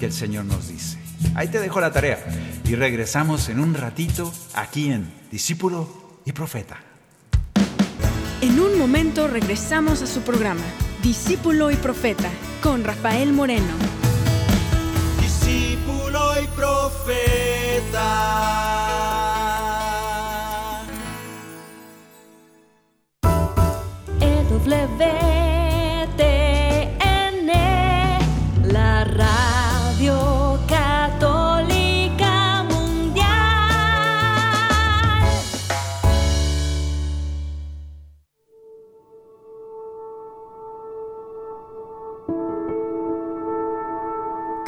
[0.00, 0.98] que el Señor nos dice?
[1.36, 2.18] Ahí te dejo la tarea
[2.64, 6.87] y regresamos en un ratito aquí en Discípulo y Profeta.
[8.40, 10.62] En un momento regresamos a su programa,
[11.02, 12.30] Discípulo y Profeta,
[12.62, 13.74] con Rafael Moreno.
[15.20, 17.98] Discípulo y Profeta.
[24.20, 25.37] EWTN,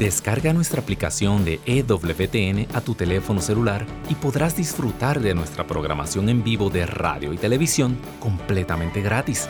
[0.00, 6.30] Descarga nuestra aplicación de EWTN a tu teléfono celular y podrás disfrutar de nuestra programación
[6.30, 9.46] en vivo de radio y televisión completamente gratis.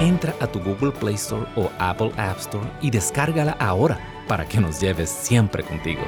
[0.00, 4.62] Entra a tu Google Play Store o Apple App Store y descárgala ahora para que
[4.62, 6.00] nos lleves siempre contigo.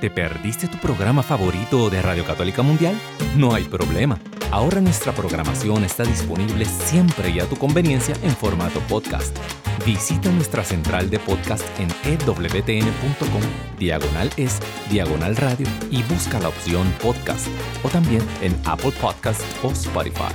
[0.00, 2.94] ¿Te perdiste tu programa favorito de Radio Católica Mundial?
[3.36, 4.20] No hay problema.
[4.50, 9.36] Ahora nuestra programación está disponible siempre y a tu conveniencia en formato podcast.
[9.84, 13.42] Visita nuestra central de podcast en ewtn.com,
[13.78, 14.58] diagonal es,
[14.90, 17.46] diagonal radio y busca la opción podcast
[17.82, 20.34] o también en Apple Podcast o Spotify.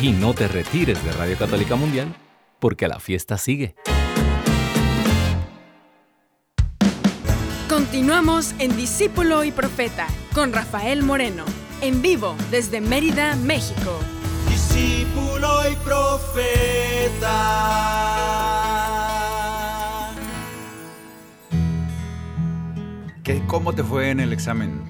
[0.00, 2.14] Y no te retires de Radio Católica Mundial
[2.58, 3.74] porque la fiesta sigue.
[7.68, 11.44] Continuamos en Discípulo y Profeta con Rafael Moreno,
[11.82, 13.98] en vivo desde Mérida, México.
[14.48, 17.28] Discípulo y Profeta.
[23.24, 24.80] ¿Qué, ¿Cómo te fue en el examen?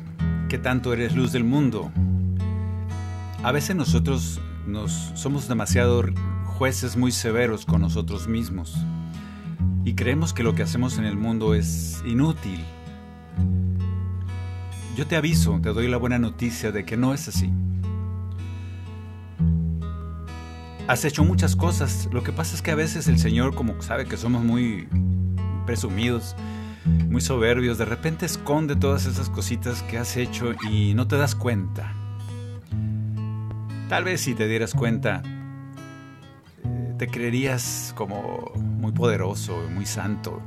[0.51, 1.91] ¿Qué tanto eres luz del mundo?
[3.43, 6.05] A veces nosotros nos, somos demasiado
[6.45, 8.77] jueces muy severos con nosotros mismos
[9.85, 12.63] y creemos que lo que hacemos en el mundo es inútil.
[14.95, 17.51] Yo te aviso, te doy la buena noticia de que no es así.
[20.87, 24.05] Has hecho muchas cosas, lo que pasa es que a veces el Señor, como sabe
[24.05, 24.89] que somos muy
[25.65, 26.37] presumidos,
[26.85, 31.35] muy soberbios, de repente esconde todas esas cositas que has hecho y no te das
[31.35, 31.95] cuenta.
[33.89, 35.23] Tal vez si te dieras cuenta,
[36.65, 40.43] eh, te creerías como muy poderoso, muy santo.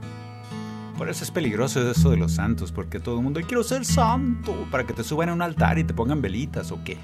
[0.97, 4.55] Por eso es peligroso eso de los santos, porque todo el mundo, quiero ser santo,
[4.71, 6.97] para que te suban a un altar y te pongan velitas o qué.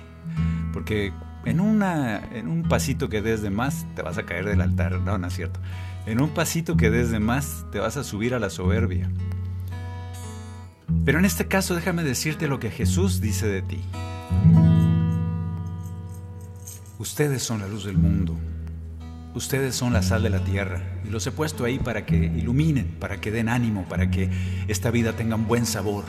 [0.72, 1.12] Porque
[1.46, 5.02] en, una, en un pasito que des de más, te vas a caer del altar.
[5.02, 5.60] No, no es cierto.
[6.06, 9.10] En un pasito que des de más, te vas a subir a la soberbia.
[11.04, 13.82] Pero en este caso, déjame decirte lo que Jesús dice de ti.
[16.98, 18.38] Ustedes son la luz del mundo.
[19.34, 22.96] Ustedes son la sal de la tierra y los he puesto ahí para que iluminen,
[23.00, 24.30] para que den ánimo, para que
[24.68, 26.04] esta vida tenga un buen sabor.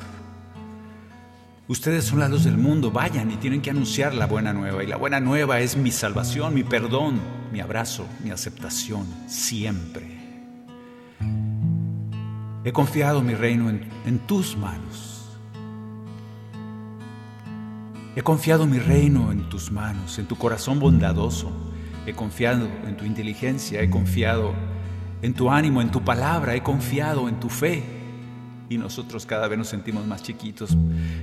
[1.68, 4.82] Ustedes son la luz del mundo, vayan y tienen que anunciar la buena nueva.
[4.82, 7.20] Y la buena nueva es mi salvación, mi perdón,
[7.52, 10.20] mi abrazo, mi aceptación, siempre.
[12.64, 15.38] He confiado mi reino en, en tus manos.
[18.14, 21.71] He confiado mi reino en tus manos, en tu corazón bondadoso.
[22.06, 24.54] He confiado en tu inteligencia, he confiado
[25.22, 27.82] en tu ánimo, en tu palabra, he confiado en tu fe.
[28.68, 30.76] Y nosotros cada vez nos sentimos más chiquitos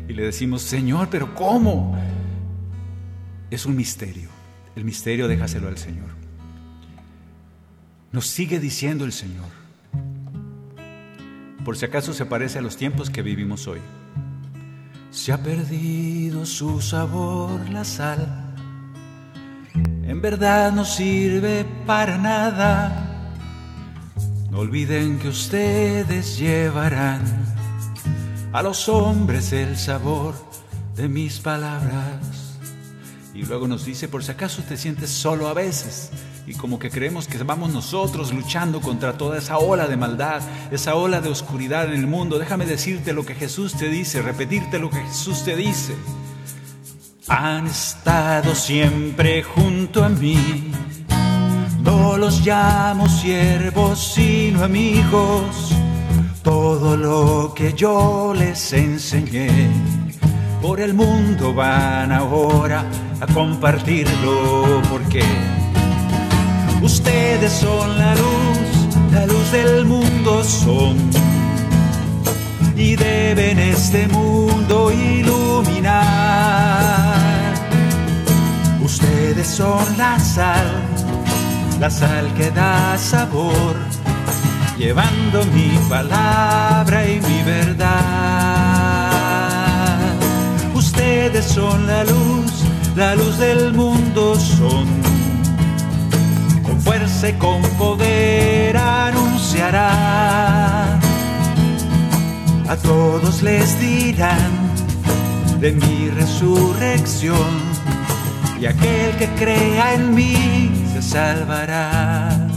[0.07, 1.97] y le decimos, Señor, pero ¿cómo?
[3.49, 4.29] Es un misterio.
[4.75, 6.07] El misterio déjaselo al Señor.
[8.11, 9.47] Nos sigue diciendo el Señor.
[11.65, 13.79] Por si acaso se parece a los tiempos que vivimos hoy.
[15.11, 18.48] Se ha perdido su sabor la sal.
[20.07, 23.05] En verdad no sirve para nada.
[24.51, 27.21] No olviden que ustedes llevarán
[28.51, 30.33] a los hombres el sabor
[30.95, 32.57] de mis palabras.
[33.33, 36.11] Y luego nos dice, por si acaso te sientes solo a veces
[36.49, 40.95] y como que creemos que vamos nosotros luchando contra toda esa ola de maldad, esa
[40.95, 44.89] ola de oscuridad en el mundo, déjame decirte lo que Jesús te dice, repetirte lo
[44.89, 45.93] que Jesús te dice.
[47.29, 50.71] Han estado siempre junto a mí
[51.89, 55.73] no los llamo siervos, sino amigos.
[56.43, 59.49] Todo lo que yo les enseñé,
[60.61, 62.85] por el mundo van ahora
[63.21, 64.81] a compartirlo.
[64.89, 65.23] Porque
[66.81, 68.59] ustedes son la luz,
[69.11, 70.97] la luz del mundo son.
[72.75, 76.29] Y deben este mundo iluminar.
[78.99, 80.89] Ustedes son la sal
[81.79, 83.75] la sal que da sabor,
[84.77, 87.87] llevando mi palabra y mi verdad.
[90.73, 92.65] Ustedes son la luz,
[92.97, 94.87] la luz del mundo son.
[96.63, 99.89] Con fuerza y con poder anunciará.
[102.67, 104.51] A todos les dirán
[105.61, 107.68] de mi resurrección
[108.59, 112.47] y aquel que crea en mí se salvará.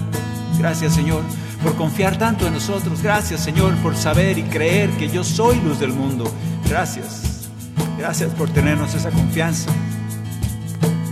[0.58, 1.22] Gracias Señor
[1.62, 3.02] por confiar tanto en nosotros.
[3.02, 6.30] Gracias Señor por saber y creer que yo soy luz del mundo.
[6.68, 7.48] Gracias.
[7.98, 9.70] Gracias por tenernos esa confianza.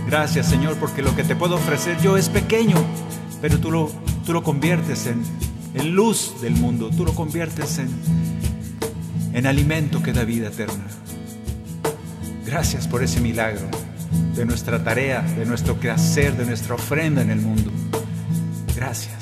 [0.07, 2.75] Gracias Señor porque lo que te puedo ofrecer yo es pequeño,
[3.41, 3.89] pero tú lo,
[4.25, 5.23] tú lo conviertes en,
[5.73, 6.89] en luz del mundo.
[6.89, 7.89] Tú lo conviertes en,
[9.33, 10.83] en alimento que da vida eterna.
[12.45, 13.69] Gracias por ese milagro
[14.35, 17.71] de nuestra tarea, de nuestro quehacer, de nuestra ofrenda en el mundo.
[18.75, 19.21] Gracias.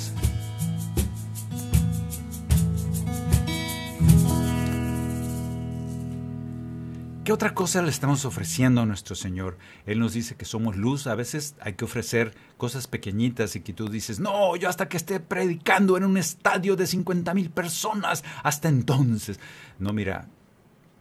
[7.29, 9.59] ¿Qué otra cosa le estamos ofreciendo a nuestro Señor?
[9.85, 11.05] Él nos dice que somos luz.
[11.05, 14.97] A veces hay que ofrecer cosas pequeñitas y que tú dices, no, yo hasta que
[14.97, 19.39] esté predicando en un estadio de 50 mil personas, hasta entonces.
[19.77, 20.27] No, mira,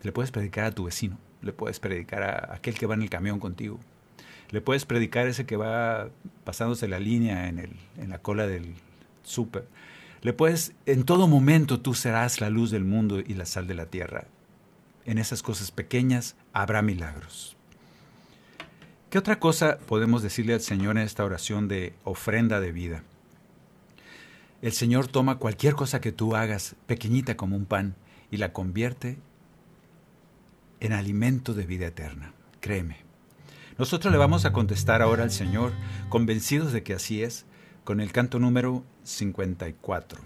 [0.03, 3.11] le puedes predicar a tu vecino, le puedes predicar a aquel que va en el
[3.11, 3.79] camión contigo,
[4.51, 6.09] le puedes predicar ese que va
[6.45, 8.75] pasándose la línea en, el, en la cola del
[9.23, 9.67] súper.
[10.23, 13.75] Le puedes, en todo momento tú serás la luz del mundo y la sal de
[13.75, 14.25] la tierra.
[15.05, 17.57] En esas cosas pequeñas habrá milagros.
[19.11, 23.03] ¿Qué otra cosa podemos decirle al Señor en esta oración de ofrenda de vida?
[24.61, 27.95] El Señor toma cualquier cosa que tú hagas, pequeñita como un pan,
[28.31, 29.17] y la convierte
[30.81, 32.33] en alimento de vida eterna.
[32.61, 32.99] Créeme.
[33.79, 35.73] Nosotros le vamos a contestar ahora al Señor,
[36.09, 37.47] convencidos de que así es,
[37.85, 40.21] con el canto número 54.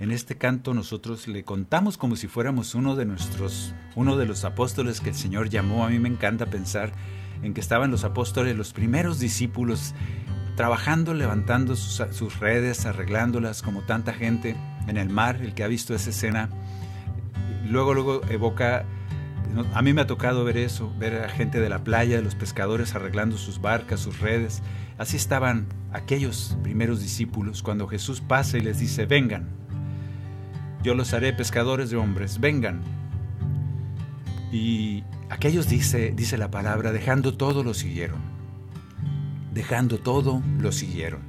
[0.00, 4.44] En este canto nosotros le contamos como si fuéramos uno de nuestros, uno de los
[4.44, 5.86] apóstoles que el Señor llamó.
[5.86, 6.92] A mí me encanta pensar
[7.42, 9.94] en que estaban los apóstoles, los primeros discípulos,
[10.56, 14.56] trabajando, levantando sus, sus redes, arreglándolas como tanta gente
[14.88, 16.50] en el mar, el que ha visto esa escena.
[17.64, 18.84] Luego, luego evoca
[19.72, 22.94] a mí me ha tocado ver eso, ver a gente de la playa, los pescadores
[22.94, 24.62] arreglando sus barcas, sus redes.
[24.98, 29.48] Así estaban aquellos primeros discípulos cuando Jesús pasa y les dice, vengan,
[30.82, 32.82] yo los haré pescadores de hombres, vengan.
[34.50, 38.20] Y aquellos dice, dice la palabra, dejando todo lo siguieron.
[39.52, 41.20] Dejando todo lo siguieron.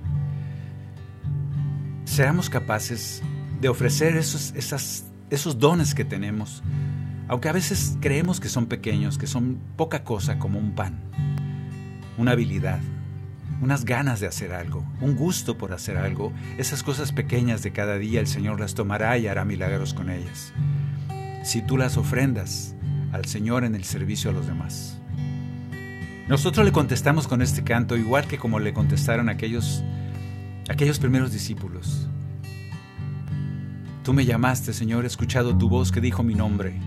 [2.06, 3.22] Seamos capaces
[3.62, 4.54] de ofrecer esos,
[5.30, 6.64] esos dones que tenemos
[7.28, 11.00] aunque a veces creemos que son pequeños, que son poca cosa como un pan,
[12.18, 12.80] una habilidad,
[13.62, 16.34] unas ganas de hacer algo, un gusto por hacer algo.
[16.58, 20.54] Esas cosas pequeñas de cada día el Señor las tomará y hará milagros con ellas.
[21.44, 22.76] Si tú las ofrendas
[23.12, 25.00] al Señor en el servicio a los demás.
[26.28, 29.84] Nosotros le contestamos con este canto igual que como le contestaron aquellos
[30.70, 32.10] aquellos primeros discípulos.
[34.04, 36.80] Tú me llamaste, Señor, he escuchado tu voz que dijo mi nombre.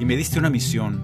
[0.00, 1.00] Y me diste una misión.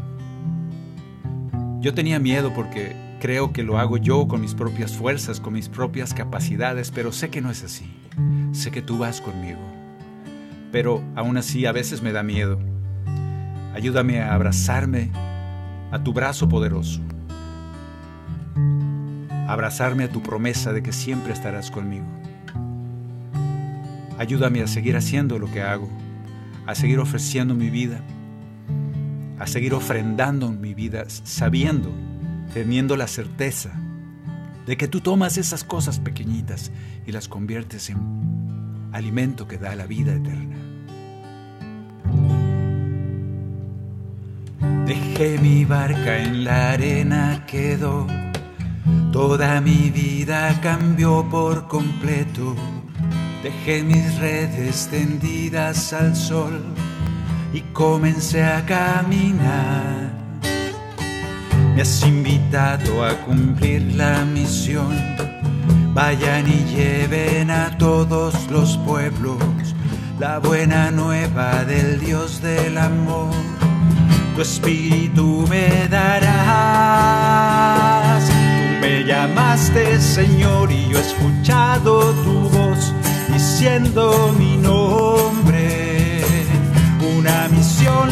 [1.81, 5.69] Yo tenía miedo porque creo que lo hago yo con mis propias fuerzas, con mis
[5.69, 7.89] propias capacidades, pero sé que no es así.
[8.51, 9.61] Sé que tú vas conmigo.
[10.73, 12.59] Pero aún así a veces me da miedo.
[13.75, 15.13] Ayúdame a abrazarme
[15.93, 17.01] a tu brazo poderoso
[19.47, 22.07] abrazarme a tu promesa de que siempre estarás conmigo.
[24.19, 25.89] Ayúdame a seguir haciendo lo que hago,
[26.67, 28.01] a seguir ofreciendo mi vida,
[29.39, 31.91] a seguir ofrendando mi vida sabiendo,
[32.53, 33.71] teniendo la certeza
[34.67, 36.71] de que tú tomas esas cosas pequeñitas
[37.07, 40.57] y las conviertes en alimento que da la vida eterna.
[44.87, 48.07] Dejé mi barca en la arena, quedó
[49.17, 52.55] Toda mi vida cambió por completo.
[53.43, 56.61] Dejé mis redes tendidas al sol
[57.57, 60.13] y comencé a caminar.
[61.75, 64.95] Me has invitado a cumplir la misión.
[65.95, 69.39] Vayan y lleven a todos los pueblos
[70.19, 73.33] la buena nueva del Dios del amor.
[74.35, 77.17] Tu espíritu me darás
[78.83, 82.93] me llamaste Señor y yo he escuchado tu voz
[83.33, 85.16] diciendo mi nombre.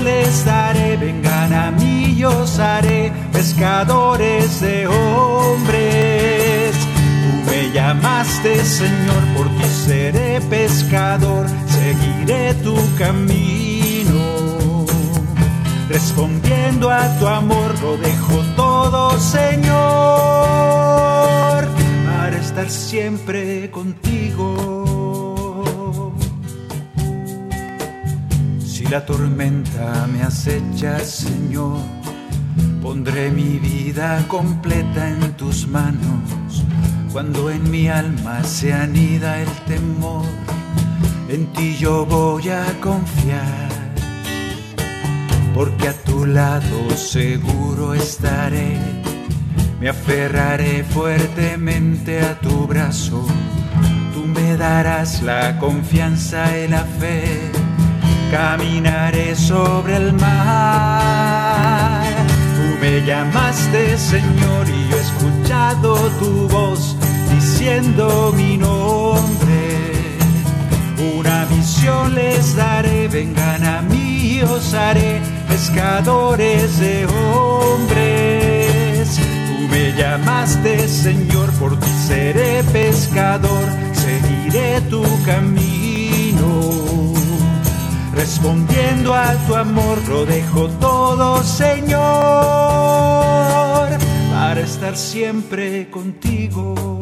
[0.03, 6.75] Les daré, vengan a mí, yo os haré pescadores de hombres.
[7.23, 14.85] Tú me llamaste Señor, por ti seré pescador, seguiré tu camino.
[15.89, 20.45] Respondiendo a tu amor, lo dejo todo, Señor
[22.55, 24.84] estar siempre contigo.
[28.95, 31.81] La tormenta me acecha, Señor,
[32.81, 36.63] pondré mi vida completa en tus manos.
[37.13, 40.25] Cuando en mi alma se anida el temor,
[41.29, 43.69] en ti yo voy a confiar.
[45.57, 48.79] Porque a tu lado seguro estaré
[49.81, 53.27] me aferraré fuertemente a tu brazo,
[54.15, 57.64] tú me darás la confianza y la fe.
[58.35, 62.03] Caminaré sobre el mar.
[62.57, 66.97] Tú me llamaste Señor y yo he escuchado tu voz
[67.33, 69.93] diciendo mi nombre.
[71.17, 78.65] Una misión les daré, vengan a mí, os haré pescadores de hombres
[79.75, 85.74] me llamaste Señor, por ti seré pescador, seguiré tu camino.
[88.15, 91.99] Respondiendo a tu amor, lo dejo todo, Señor,
[94.33, 97.01] para estar siempre contigo.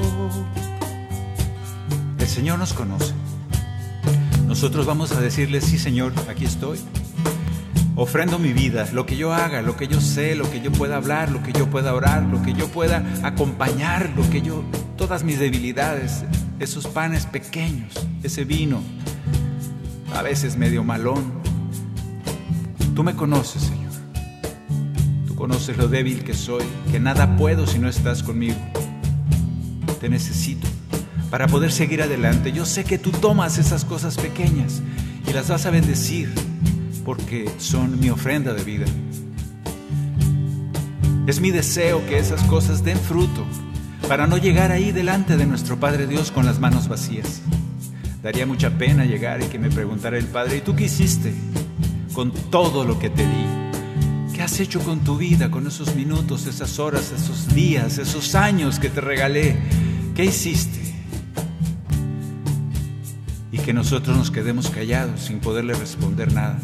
[2.18, 3.12] El Señor nos conoce.
[4.46, 6.78] Nosotros vamos a decirle, sí, Señor, aquí estoy
[7.94, 10.96] Ofrendo mi vida, lo que yo haga, lo que yo sé, lo que yo pueda
[10.96, 14.64] hablar, lo que yo pueda orar, lo que yo pueda acompañar, lo que yo,
[14.96, 16.24] todas mis debilidades,
[16.58, 17.92] esos panes pequeños,
[18.22, 18.80] ese vino,
[20.14, 21.32] a veces medio malón.
[22.94, 23.92] Tú me conoces, Señor.
[25.26, 28.58] Tú conoces lo débil que soy, que nada puedo si no estás conmigo.
[30.00, 30.68] Te necesito
[31.30, 32.52] para poder seguir adelante.
[32.52, 34.82] Yo sé que tú tomas esas cosas pequeñas
[35.26, 36.30] y las vas a bendecir
[37.04, 38.84] porque son mi ofrenda de vida.
[41.26, 43.46] Es mi deseo que esas cosas den fruto
[44.08, 47.40] para no llegar ahí delante de nuestro Padre Dios con las manos vacías.
[48.22, 51.34] Daría mucha pena llegar y que me preguntara el Padre, ¿y tú qué hiciste
[52.12, 54.32] con todo lo que te di?
[54.34, 58.78] ¿Qué has hecho con tu vida, con esos minutos, esas horas, esos días, esos años
[58.78, 59.56] que te regalé?
[60.14, 60.80] ¿Qué hiciste?
[63.50, 66.58] Y que nosotros nos quedemos callados sin poderle responder nada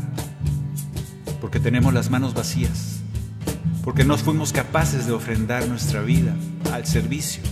[1.41, 3.01] porque tenemos las manos vacías,
[3.85, 6.35] porque no fuimos capaces de ofrendar nuestra vida
[6.73, 7.43] al servicio.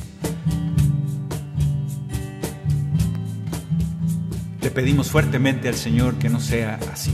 [4.66, 7.12] Le pedimos fuertemente al Señor que no sea así,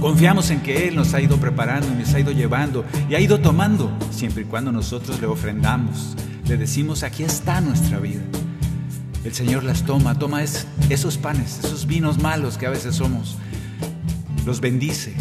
[0.00, 3.20] Confiamos en que Él nos ha ido preparando y nos ha ido llevando y ha
[3.20, 6.16] ido tomando, siempre y cuando nosotros le ofrendamos.
[6.46, 8.22] Le decimos, aquí está nuestra vida.
[9.22, 13.36] El Señor las toma, toma esos panes, esos vinos malos que a veces somos,
[14.46, 15.14] los bendice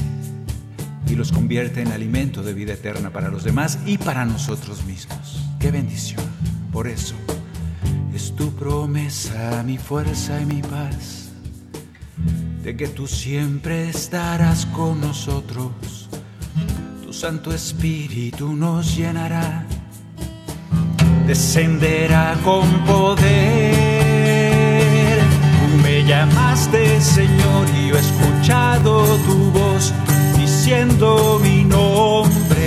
[1.05, 5.45] y los convierte en alimento de vida eterna para los demás y para nosotros mismos.
[5.59, 6.24] ¡Qué bendición!
[6.72, 7.15] Por eso
[8.36, 11.30] tu promesa, mi fuerza y mi paz,
[12.63, 16.09] de que tú siempre estarás con nosotros.
[17.03, 19.65] Tu Santo Espíritu nos llenará,
[21.27, 23.19] descenderá con poder.
[25.19, 29.93] Tú me llamaste, Señor, y yo he escuchado tu voz
[30.38, 32.59] diciendo mi nombre.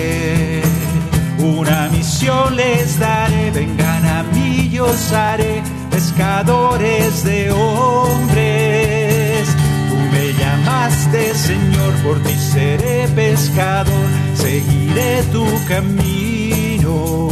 [1.42, 9.48] Una misión les daré, vengan a mí, yo os haré pescadores de hombres.
[9.88, 17.28] Tú me llamaste, Señor, por ti seré pescador, seguiré tu camino.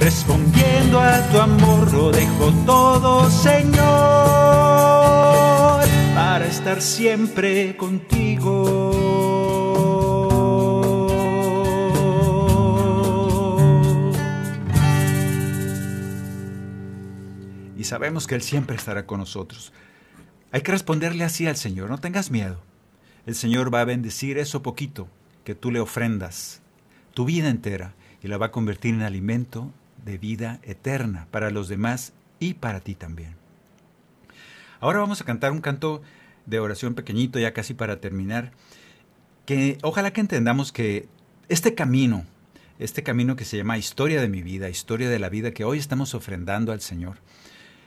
[0.00, 3.78] Respondiendo a tu amor, lo dejo todo, Señor,
[6.16, 9.01] para estar siempre contigo.
[17.82, 19.72] Y sabemos que Él siempre estará con nosotros.
[20.52, 22.62] Hay que responderle así al Señor, no tengas miedo.
[23.26, 25.08] El Señor va a bendecir eso poquito
[25.42, 26.62] que tú le ofrendas,
[27.12, 29.72] tu vida entera, y la va a convertir en alimento
[30.04, 33.34] de vida eterna para los demás y para ti también.
[34.78, 36.02] Ahora vamos a cantar un canto
[36.46, 38.52] de oración pequeñito, ya casi para terminar,
[39.44, 41.08] que ojalá que entendamos que
[41.48, 42.26] este camino,
[42.78, 45.78] este camino que se llama historia de mi vida, historia de la vida que hoy
[45.78, 47.16] estamos ofrendando al Señor,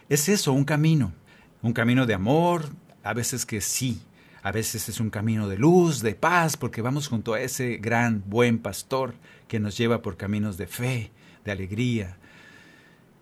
[0.09, 1.13] es eso, un camino,
[1.61, 2.69] un camino de amor,
[3.03, 4.01] a veces que sí,
[4.43, 8.23] a veces es un camino de luz, de paz, porque vamos junto a ese gran,
[8.27, 9.15] buen pastor
[9.47, 11.11] que nos lleva por caminos de fe,
[11.43, 12.17] de alegría,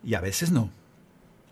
[0.03, 0.69] y a veces no.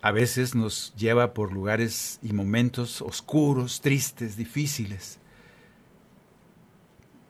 [0.02, 5.18] A veces nos lleva por lugares y momentos oscuros, tristes, difíciles.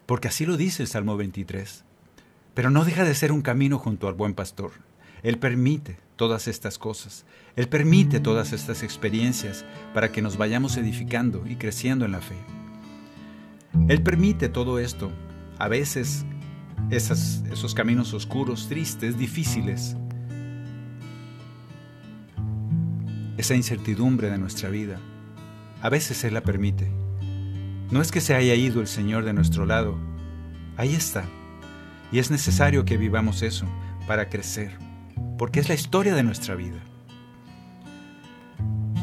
[0.07, 1.84] Porque así lo dice el Salmo 23.
[2.55, 4.72] Pero no deja de ser un camino junto al buen pastor.
[5.22, 7.24] Él permite todas estas cosas.
[7.56, 9.64] Él permite todas estas experiencias
[9.94, 12.36] para que nos vayamos edificando y creciendo en la fe.
[13.88, 15.10] Él permite todo esto.
[15.58, 16.24] A veces
[16.90, 19.96] esos caminos oscuros, tristes, difíciles.
[23.36, 24.98] Esa incertidumbre de nuestra vida.
[25.80, 26.90] A veces Él la permite.
[27.90, 29.98] No es que se haya ido el Señor de nuestro lado.
[30.76, 31.24] Ahí está.
[32.10, 33.66] Y es necesario que vivamos eso
[34.06, 34.76] para crecer,
[35.38, 36.80] porque es la historia de nuestra vida.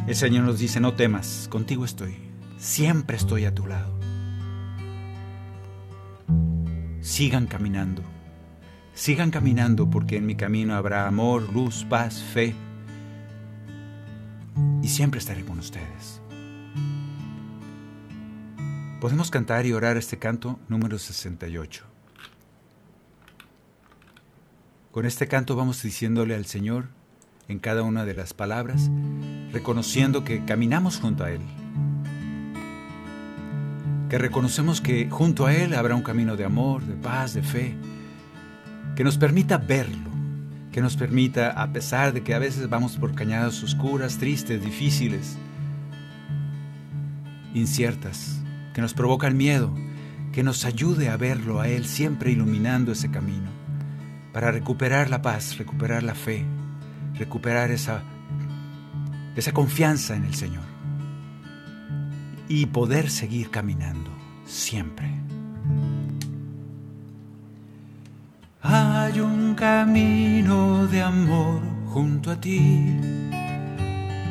[0.08, 2.16] El Señor nos dice, no temas, contigo estoy,
[2.58, 4.00] siempre estoy a tu lado.
[7.02, 8.02] Sigan caminando,
[8.94, 12.56] sigan caminando porque en mi camino habrá amor, luz, paz, fe,
[14.82, 16.22] y siempre estaré con ustedes.
[19.00, 21.89] Podemos cantar y orar este canto número 68.
[24.92, 26.88] Con este canto vamos diciéndole al Señor
[27.48, 28.90] en cada una de las palabras,
[29.52, 31.42] reconociendo que caminamos junto a Él,
[34.10, 37.76] que reconocemos que junto a Él habrá un camino de amor, de paz, de fe,
[38.96, 40.10] que nos permita verlo,
[40.72, 45.38] que nos permita, a pesar de que a veces vamos por cañadas oscuras, tristes, difíciles,
[47.54, 48.42] inciertas,
[48.74, 49.72] que nos provocan miedo,
[50.34, 53.59] que nos ayude a verlo a Él siempre iluminando ese camino,
[54.34, 56.46] para recuperar la paz, recuperar la fe,
[57.16, 58.04] recuperar esa,
[59.36, 60.64] esa confianza en el Señor
[62.48, 64.12] y poder seguir caminando
[64.46, 65.08] siempre.
[68.62, 72.98] Hay un camino de amor junto a ti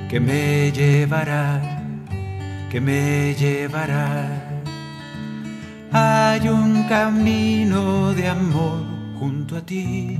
[0.09, 1.61] que me llevará,
[2.71, 4.45] que me llevará.
[5.91, 8.88] Hay un camino de amor
[9.19, 10.19] junto a ti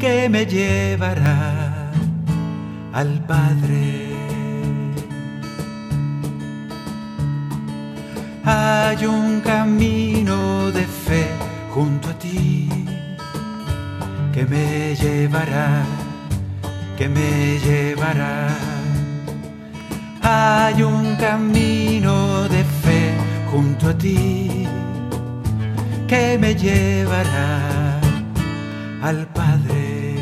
[0.00, 1.90] que me llevará
[2.92, 4.06] al Padre.
[8.44, 11.26] Hay un camino de fe
[11.70, 12.68] junto a ti
[14.32, 15.84] que me llevará,
[16.96, 18.48] que me llevará.
[20.22, 23.14] Hay un camino de fe
[23.50, 24.66] junto a ti
[26.06, 28.00] que me llevará
[29.02, 30.16] al Padre,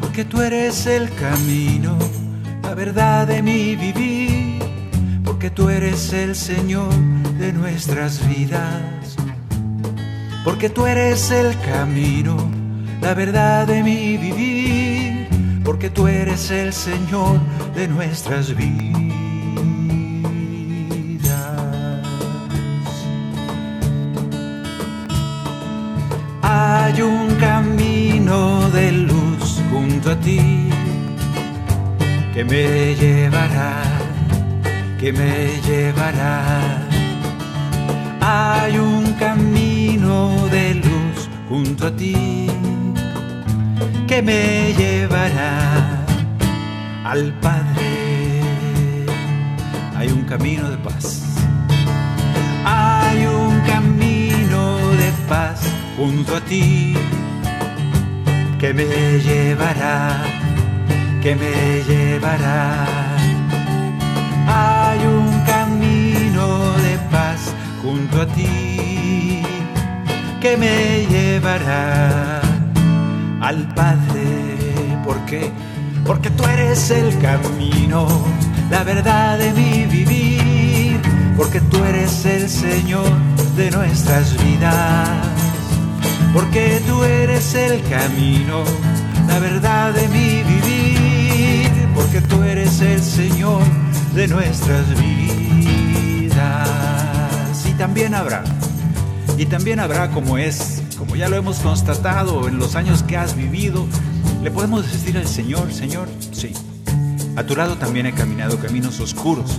[0.00, 1.96] porque tú eres el camino,
[2.62, 4.46] la verdad de mi vivir.
[5.24, 6.94] Porque tú eres el Señor
[7.38, 9.16] de nuestras vidas,
[10.44, 12.36] porque tú eres el camino,
[13.02, 15.28] la verdad de mi vivir,
[15.62, 17.38] porque tú eres el Señor
[17.74, 19.05] de nuestras vidas.
[26.96, 30.70] Hay un camino de luz junto a ti
[32.32, 33.82] que me llevará,
[34.98, 36.78] que me llevará.
[38.22, 42.46] Hay un camino de luz junto a ti
[44.08, 46.02] que me llevará
[47.04, 48.40] al Padre.
[49.98, 51.24] Hay un camino de paz.
[52.64, 54.05] Hay un camino
[55.96, 56.94] junto a ti
[58.58, 58.84] que me
[59.18, 60.22] llevará,
[61.22, 62.86] que me llevará.
[64.46, 69.42] Hay un camino de paz junto a ti
[70.40, 72.40] que me llevará
[73.40, 74.98] al Padre.
[75.04, 75.50] ¿Por qué?
[76.04, 78.06] Porque tú eres el camino,
[78.70, 81.00] la verdad de mi vivir,
[81.36, 83.10] porque tú eres el Señor
[83.56, 85.25] de nuestras vidas
[86.36, 88.62] porque tú eres el camino,
[89.26, 93.62] la verdad de mi vivir, porque tú eres el Señor
[94.14, 96.36] de nuestras vidas.
[97.66, 98.44] Y también habrá,
[99.38, 103.34] y también habrá como es, como ya lo hemos constatado en los años que has
[103.34, 103.86] vivido,
[104.42, 106.52] le podemos decir al Señor, Señor, sí,
[107.34, 109.58] a tu lado también he caminado caminos oscuros,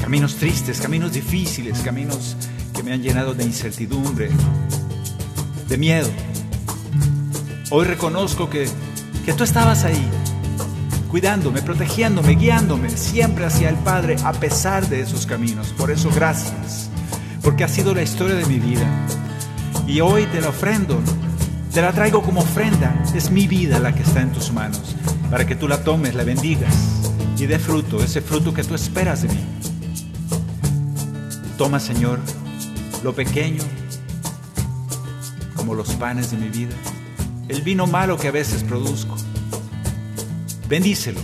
[0.00, 2.36] caminos tristes, caminos difíciles, caminos
[2.72, 4.30] que me han llenado de incertidumbre,
[5.68, 6.08] de miedo.
[7.70, 8.68] Hoy reconozco que,
[9.24, 10.08] que tú estabas ahí,
[11.10, 15.68] cuidándome, protegiéndome, guiándome siempre hacia el Padre a pesar de esos caminos.
[15.76, 16.90] Por eso gracias,
[17.42, 18.86] porque ha sido la historia de mi vida.
[19.86, 21.00] Y hoy te la ofrendo,
[21.72, 23.02] te la traigo como ofrenda.
[23.14, 24.94] Es mi vida la que está en tus manos,
[25.30, 26.74] para que tú la tomes, la bendigas
[27.38, 29.40] y dé fruto, ese fruto que tú esperas de mí.
[31.58, 32.20] Toma, Señor,
[33.02, 33.62] lo pequeño
[35.76, 36.74] los panes de mi vida,
[37.48, 39.14] el vino malo que a veces produzco.
[40.68, 41.20] Bendícelo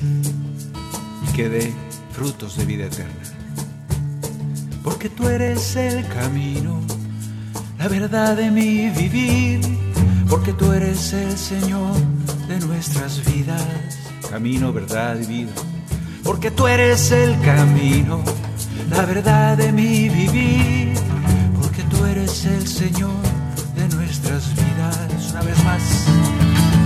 [1.26, 1.72] y que dé
[2.12, 3.22] frutos de vida eterna.
[4.84, 6.80] Porque tú eres el camino,
[7.78, 9.60] la verdad de mi vivir,
[10.28, 11.94] porque tú eres el Señor
[12.46, 13.64] de nuestras vidas,
[14.30, 15.52] camino, verdad y vida.
[16.22, 18.22] Porque tú eres el camino,
[18.90, 20.92] la verdad de mi vivir,
[21.60, 23.41] porque tú eres el Señor
[25.32, 25.82] una vez más.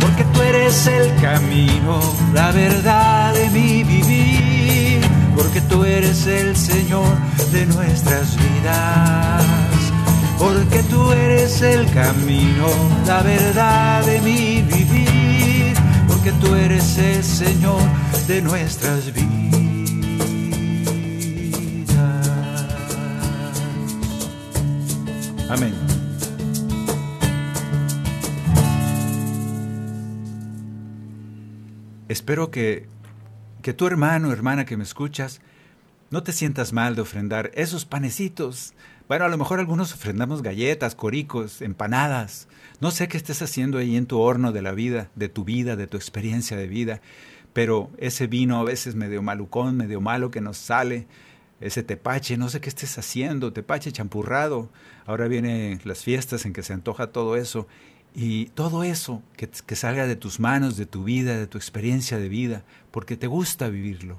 [0.01, 2.01] Porque tú eres el camino,
[2.33, 5.01] la verdad de mi vivir.
[5.37, 7.09] Porque tú eres el Señor
[7.53, 9.45] de nuestras vidas.
[10.39, 12.69] Porque tú eres el camino,
[13.07, 15.75] la verdad de mi vivir.
[16.09, 17.81] Porque tú eres el Señor
[18.29, 19.27] de nuestras vidas.
[25.49, 25.86] Amén.
[32.17, 32.87] Espero que,
[33.61, 35.43] que tu hermano, hermana que me escuchas,
[36.11, 38.73] no te sientas mal de ofrendar esos panecitos.
[39.07, 42.49] Bueno, a lo mejor algunos ofrendamos galletas, coricos, empanadas.
[42.81, 45.77] No sé qué estés haciendo ahí en tu horno de la vida, de tu vida,
[45.77, 47.03] de tu experiencia de vida.
[47.53, 51.07] Pero ese vino a veces medio malucón, medio malo que nos sale,
[51.61, 54.71] ese tepache, no sé qué estés haciendo, tepache champurrado.
[55.05, 57.69] Ahora vienen las fiestas en que se antoja todo eso.
[58.19, 62.31] Y todo eso que, salga de tus manos, de tu vida, de tu experiencia de
[62.31, 64.19] vida, porque te gusta vivirlo.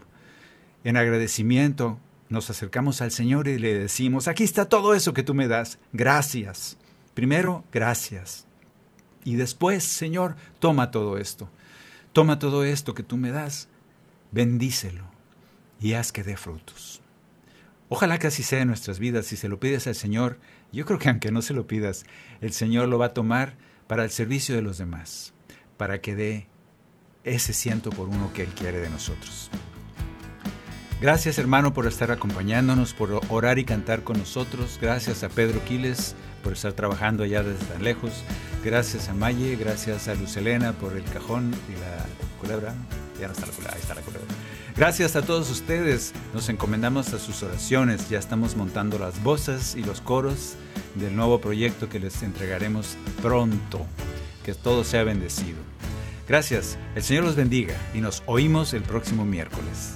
[0.83, 1.97] En agradecimiento
[2.29, 5.79] nos acercamos al Señor y le decimos, aquí está todo eso que tú me das,
[5.93, 6.77] gracias.
[7.15, 8.45] Primero, gracias.
[9.23, 11.49] Y después, Señor, toma todo esto.
[12.13, 13.67] Toma todo esto que tú me das,
[14.31, 15.05] bendícelo
[15.81, 17.01] y haz que dé frutos.
[17.89, 19.25] Ojalá que así sea en nuestras vidas.
[19.25, 20.37] Si se lo pides al Señor,
[20.71, 22.05] yo creo que aunque no se lo pidas,
[22.41, 23.55] el Señor lo va a tomar
[23.87, 25.33] para el servicio de los demás,
[25.77, 26.47] para que dé
[27.23, 29.49] ese ciento por uno que Él quiere de nosotros.
[30.99, 34.79] Gracias hermano por estar acompañándonos, por orar y cantar con nosotros.
[34.81, 38.23] Gracias a Pedro Quiles por estar trabajando allá desde tan lejos.
[38.63, 42.05] Gracias a Maye, gracias a Lucelena por el cajón y la
[42.41, 42.73] culebra.
[43.19, 44.27] Ya no está la culebra, ahí está la culebra.
[44.77, 46.13] Gracias a todos ustedes.
[46.35, 48.09] Nos encomendamos a sus oraciones.
[48.11, 50.53] Ya estamos montando las voces y los coros
[50.93, 53.87] del nuevo proyecto que les entregaremos pronto.
[54.45, 55.57] Que todo sea bendecido.
[56.27, 56.77] Gracias.
[56.93, 59.95] El Señor los bendiga y nos oímos el próximo miércoles.